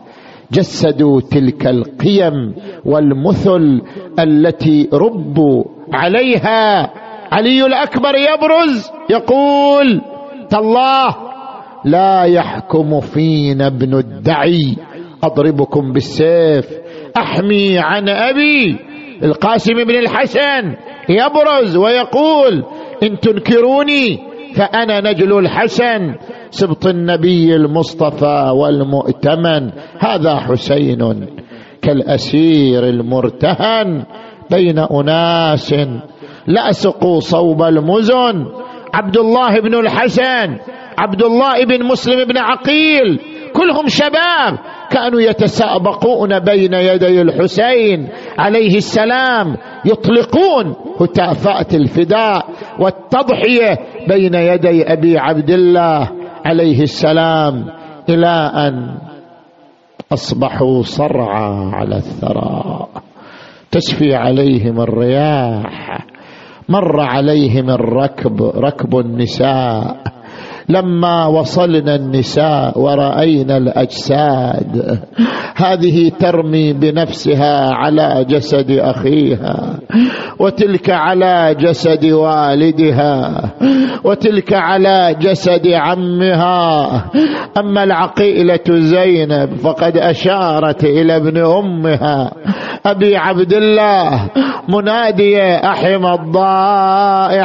جسدوا 0.53 1.21
تلك 1.21 1.67
القيم 1.67 2.55
والمثل 2.85 3.83
التي 4.19 4.89
ربوا 4.93 5.65
عليها. 5.93 6.91
علي 7.33 7.67
الأكبر 7.67 8.13
يبرز 8.15 8.91
يقول 9.11 10.01
تالله 10.51 11.17
لا 11.85 12.25
يحكم 12.25 13.01
فينا 13.01 13.67
ابن 13.67 13.95
الدعي 13.95 14.77
أضربكم 15.23 15.93
بالسيف 15.93 16.67
أحمي 17.17 17.79
عن 17.79 18.09
أبي. 18.09 18.77
القاسم 19.23 19.75
بن 19.75 19.95
الحسن 19.99 20.77
يبرز 21.09 21.77
ويقول 21.77 22.65
إن 23.03 23.21
تنكروني 23.21 24.28
فأنا 24.55 25.01
نجل 25.13 25.39
الحسن. 25.39 26.15
سبط 26.51 26.87
النبي 26.87 27.57
المصطفى 27.57 28.53
والمؤتمن. 28.55 29.71
هذا 29.99 30.37
حسين 30.37 31.27
كالأسير 31.83 32.85
المرتهن 32.85 34.05
بين 34.51 34.79
أناس. 34.79 35.75
لاسقوا 36.47 37.21
صوب 37.21 37.63
المزن. 37.63 38.47
عبد 38.95 39.17
الله 39.17 39.61
بن 39.61 39.75
الحسن 39.75 40.59
عبد 40.99 41.23
الله 41.23 41.65
بن 41.65 41.85
مسلم 41.85 42.25
بن 42.25 42.39
عقيل 42.39 43.21
كلهم 43.53 43.87
شباب 43.89 44.59
كانوا 44.91 45.21
يتسابقون 45.21 46.39
بين 46.39 46.75
يدي 46.75 47.23
الحسين 47.23 48.09
عليه 48.39 48.77
السلام 48.77 49.57
يطلقون 49.85 50.75
هتافات 51.01 51.75
الفداء 51.75 52.47
والتضحية 52.81 53.79
بين 54.09 54.35
يدي 54.35 54.93
أبي 54.93 55.19
عبد 55.19 55.51
الله 55.51 56.09
عليه 56.45 56.83
السلام 56.83 57.65
إلى 58.09 58.35
أن 58.55 58.99
أصبحوا 60.13 60.83
صرعى 60.83 61.71
على 61.73 61.97
الثرى. 61.97 62.87
تشفي 63.71 64.15
عليهم 64.15 64.81
الرياح 64.81 66.07
مر 66.69 67.01
عليهم 67.01 67.71
الركب 67.71 68.43
ركب 68.43 68.99
النساء. 68.99 70.18
لما 70.69 71.27
وصلنا 71.27 71.95
النساء 71.95 72.79
ورأينا 72.79 73.57
الأجساد 73.57 75.01
هذه 75.57 76.09
ترمي 76.19 76.73
بنفسها 76.73 77.71
على 77.75 78.25
جسد 78.29 78.71
أخيها 78.71 79.79
وتلك 80.39 80.91
على 80.91 81.55
جسد 81.61 82.05
والدها 82.05 83.43
وتلك 84.05 84.53
على 84.53 85.17
جسد 85.21 85.67
عمها. 85.67 86.89
أما 87.59 87.85
العقيلة 87.85 88.65
زينب 88.71 89.55
فقد 89.55 89.97
أشارت 89.97 90.85
إلى 90.85 91.17
ابن 91.17 91.45
أمها 91.47 92.31
أبي 92.87 93.17
عبد 93.17 93.53
الله 93.53 94.31
منادية 94.69 95.57
أحم 95.57 96.07
الضائعات. 96.07 97.39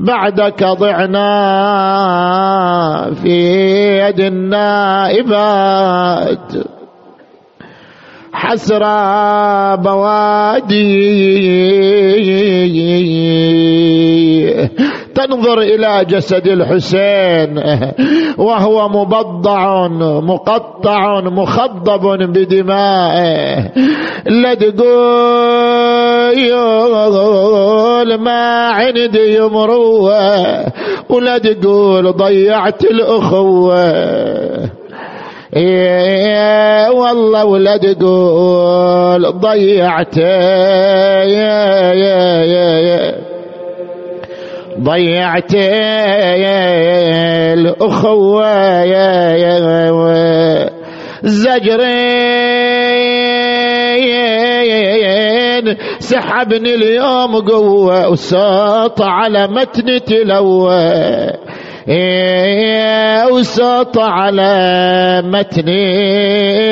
بعدك 0.00 0.64
ضعنا 0.64 1.30
في 3.22 3.28
يد 3.98 4.20
النائبات. 4.20 5.60
حسرى 8.32 9.76
بوادي. 9.76 11.10
تنظر 15.26 15.58
إلى 15.60 16.04
جسد 16.04 16.46
الحسين. 16.48 17.62
وهو 18.46 18.88
مبضع 18.88 19.88
مقطع 20.20 21.20
مخضب 21.20 22.32
بدمائه 22.32 23.72
لا 24.26 24.54
تقول 24.54 24.90
ما 28.14 28.68
عندي 28.68 29.36
يمروه. 29.36 30.66
ولا 31.10 31.38
تقول 31.38 32.12
ضيعت 32.12 32.84
الأخوة. 32.84 33.90
إيه 35.56 36.90
والله 36.90 37.44
ولا 37.44 37.76
تقول 37.76 39.32
ضيعت. 39.40 40.16
يا 40.16 41.24
يا 41.24 41.92
يا 41.92 42.78
يا 42.78 43.29
ضيعت 44.82 45.54
الأخوة 47.54 48.84
زجرين. 51.22 52.80
سحبني 55.98 56.74
اليوم 56.74 57.36
قوة 57.36 58.08
وساط 58.08 59.02
على 59.02 59.48
متن 59.48 60.04
تلوى 60.04 61.30
وساط 63.32 63.98
على 63.98 65.22
متني. 65.24 66.70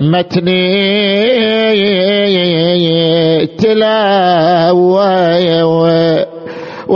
متني 0.00 0.76
تلاوى 3.46 5.06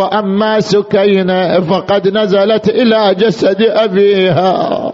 وأما 0.00 0.60
سكينه 0.60 1.60
فقد 1.60 2.08
نزلت 2.08 2.68
إلى 2.68 3.14
جسد 3.14 3.62
أبيها. 3.62 4.90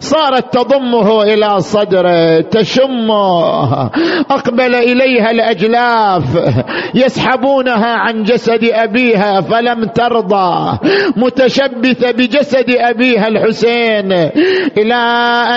صارت 0.00 0.54
تضمه 0.54 1.22
إلى 1.22 1.60
صدره 1.60 2.40
تشمه. 2.40 3.90
أقبل 4.30 4.74
إليها 4.74 5.30
الأجلاف. 5.30 6.22
يسحبونها 6.94 7.94
عن 7.96 8.22
جسد 8.22 8.64
أبيها 8.64 9.40
فلم 9.40 9.84
ترضى. 9.84 10.78
متشبثة 11.16 12.10
بجسد 12.10 12.70
أبيها 12.70 13.28
الحسين. 13.28 14.12
إلى 14.78 15.02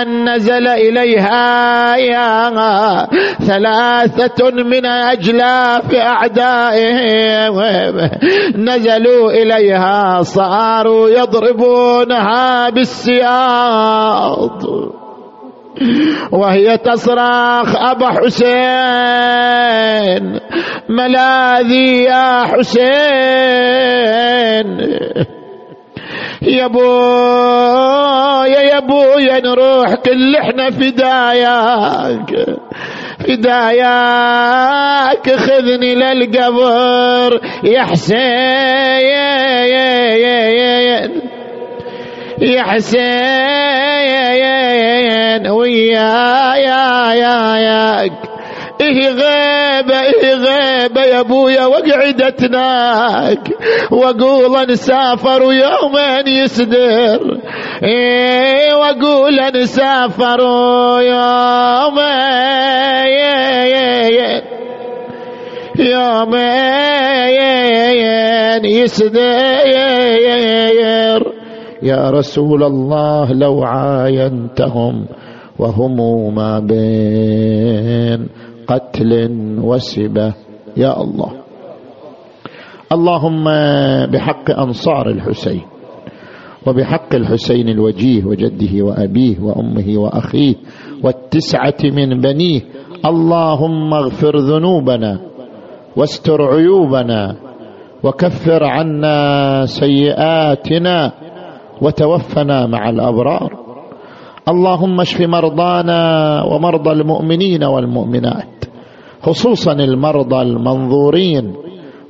أن 0.02 0.34
نزل 0.34 0.66
إليها 0.66 1.96
يا 1.96 3.06
ثلاثة 3.40 4.50
من 4.50 4.86
أجلاف 4.86 5.94
اعدائهم 5.94 7.16
نزلوا 8.56 9.30
إليها 9.30 10.22
صاروا 10.22 11.08
يضربونها 11.08 12.70
بالسياط. 12.70 14.62
وهي 16.32 16.78
تصرخ 16.78 17.76
أبا 17.76 18.08
حسين 18.08 18.40
ملاذي 20.88 22.02
يا 22.04 22.44
حسين. 22.44 22.76
يا 26.42 26.66
بويا 26.66 28.60
يا 28.60 28.78
بويا 28.80 29.40
نروح 29.40 29.94
كل 29.94 30.36
إحنا 30.36 30.70
فداياك. 30.70 32.46
فداياك 33.18 34.66
خذني 35.30 35.94
للقبر. 35.94 37.40
يا 37.64 37.82
حسين 37.82 38.76
يا 42.40 42.62
حسين 42.62 43.06
ويا 45.50 46.54
يا 46.56 47.12
يا 47.14 47.56
يا 47.56 48.10
إيه 48.80 49.08
غيبة 49.08 50.00
إيه 50.00 50.34
غيبة 50.34 51.04
يا 51.04 51.20
أبويا 51.20 51.66
وقعدتناك. 51.66 53.48
وأقول 53.90 54.70
نسافر 54.70 55.42
ويومين 55.42 56.28
يسدر. 56.28 57.40
إيه 57.82 58.74
وأقول 58.74 59.36
نسافر 59.54 60.40
يومين 61.00 62.46
يومين 65.78 66.46
يسدر 68.64 69.66
يا 71.82 72.10
رسول 72.10 72.62
الله 72.62 73.32
لو 73.32 73.64
عاينتهم 73.64 75.06
وهم 75.58 76.34
ما 76.34 76.58
بين. 76.58 78.28
قتل 78.68 79.10
وسبة. 79.62 80.32
يا 80.76 81.02
الله. 81.02 81.32
اللهم 82.92 83.44
بحق 84.12 84.50
أنصار 84.50 85.10
الحسين 85.10 85.62
وبحق 86.66 87.14
الحسين 87.14 87.68
الوجيه 87.68 88.24
وجده 88.24 88.84
وأبيه 88.84 89.40
وأمه 89.40 89.98
وأخيه 89.98 90.54
والتسعة 91.04 91.80
من 91.84 92.20
بنيه. 92.20 92.60
اللهم 93.06 93.94
اغفر 93.94 94.36
ذنوبنا 94.36 95.20
واستر 95.96 96.42
عيوبنا 96.42 97.36
وكفر 98.04 98.64
عنا 98.64 99.18
سيئاتنا 99.66 101.12
وتوفنا 101.82 102.66
مع 102.66 102.90
الأبرار. 102.90 103.50
اللهم 104.48 105.00
اشف 105.00 105.20
مرضانا 105.20 106.00
ومرضى 106.42 106.90
المؤمنين 106.90 107.64
والمؤمنات. 107.64 108.55
خصوصا 109.26 109.72
المرضى 109.72 110.42
المنظورين. 110.42 111.54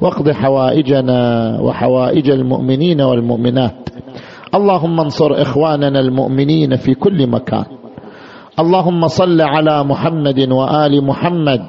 واقض 0.00 0.30
حوائجنا 0.30 1.20
وحوائج 1.60 2.30
المؤمنين 2.30 3.00
والمؤمنات. 3.00 3.88
اللهم 4.54 5.00
انصر 5.00 5.42
إخواننا 5.42 6.00
المؤمنين 6.00 6.76
في 6.76 6.94
كل 6.94 7.26
مكان. 7.26 7.64
اللهم 8.60 9.08
صل 9.08 9.40
على 9.40 9.84
محمد 9.84 10.52
وآل 10.52 11.04
محمد. 11.04 11.60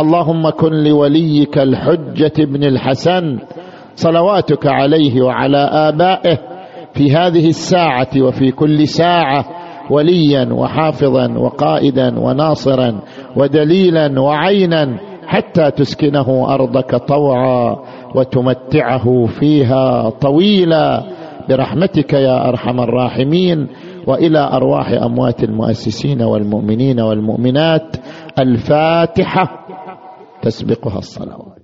اللهم 0.00 0.50
كن 0.50 0.72
لوليك 0.72 1.58
الحجة 1.58 2.44
بن 2.44 2.64
الحسن. 2.64 3.38
صلواتك 3.94 4.66
عليه 4.66 5.22
وعلى 5.22 5.58
آبائه 5.58 6.38
في 6.94 7.12
هذه 7.12 7.48
الساعة 7.48 8.22
وفي 8.22 8.50
كل 8.50 8.88
ساعة. 8.88 9.44
وليا 9.90 10.52
وحافظا 10.52 11.38
وقائدا 11.38 12.18
وناصرا 12.18 13.00
ودليلا 13.36 14.20
وعينا 14.20 14.98
حتى 15.26 15.70
تسكنه 15.70 16.54
أرضك 16.54 16.94
طوعا 16.96 17.76
وتمتعه 18.14 19.26
فيها 19.26 20.10
طويلا 20.10 21.02
برحمتك 21.48 22.12
يا 22.12 22.48
أرحم 22.48 22.80
الراحمين 22.80 23.68
وإلى 24.06 24.38
أرواح 24.38 24.90
أموات 24.90 25.44
المؤسسين 25.44 26.22
والمؤمنين 26.22 27.00
والمؤمنات 27.00 27.96
الفاتحة 28.38 29.66
تسبقها 30.42 30.98
الصلوات. 30.98 31.55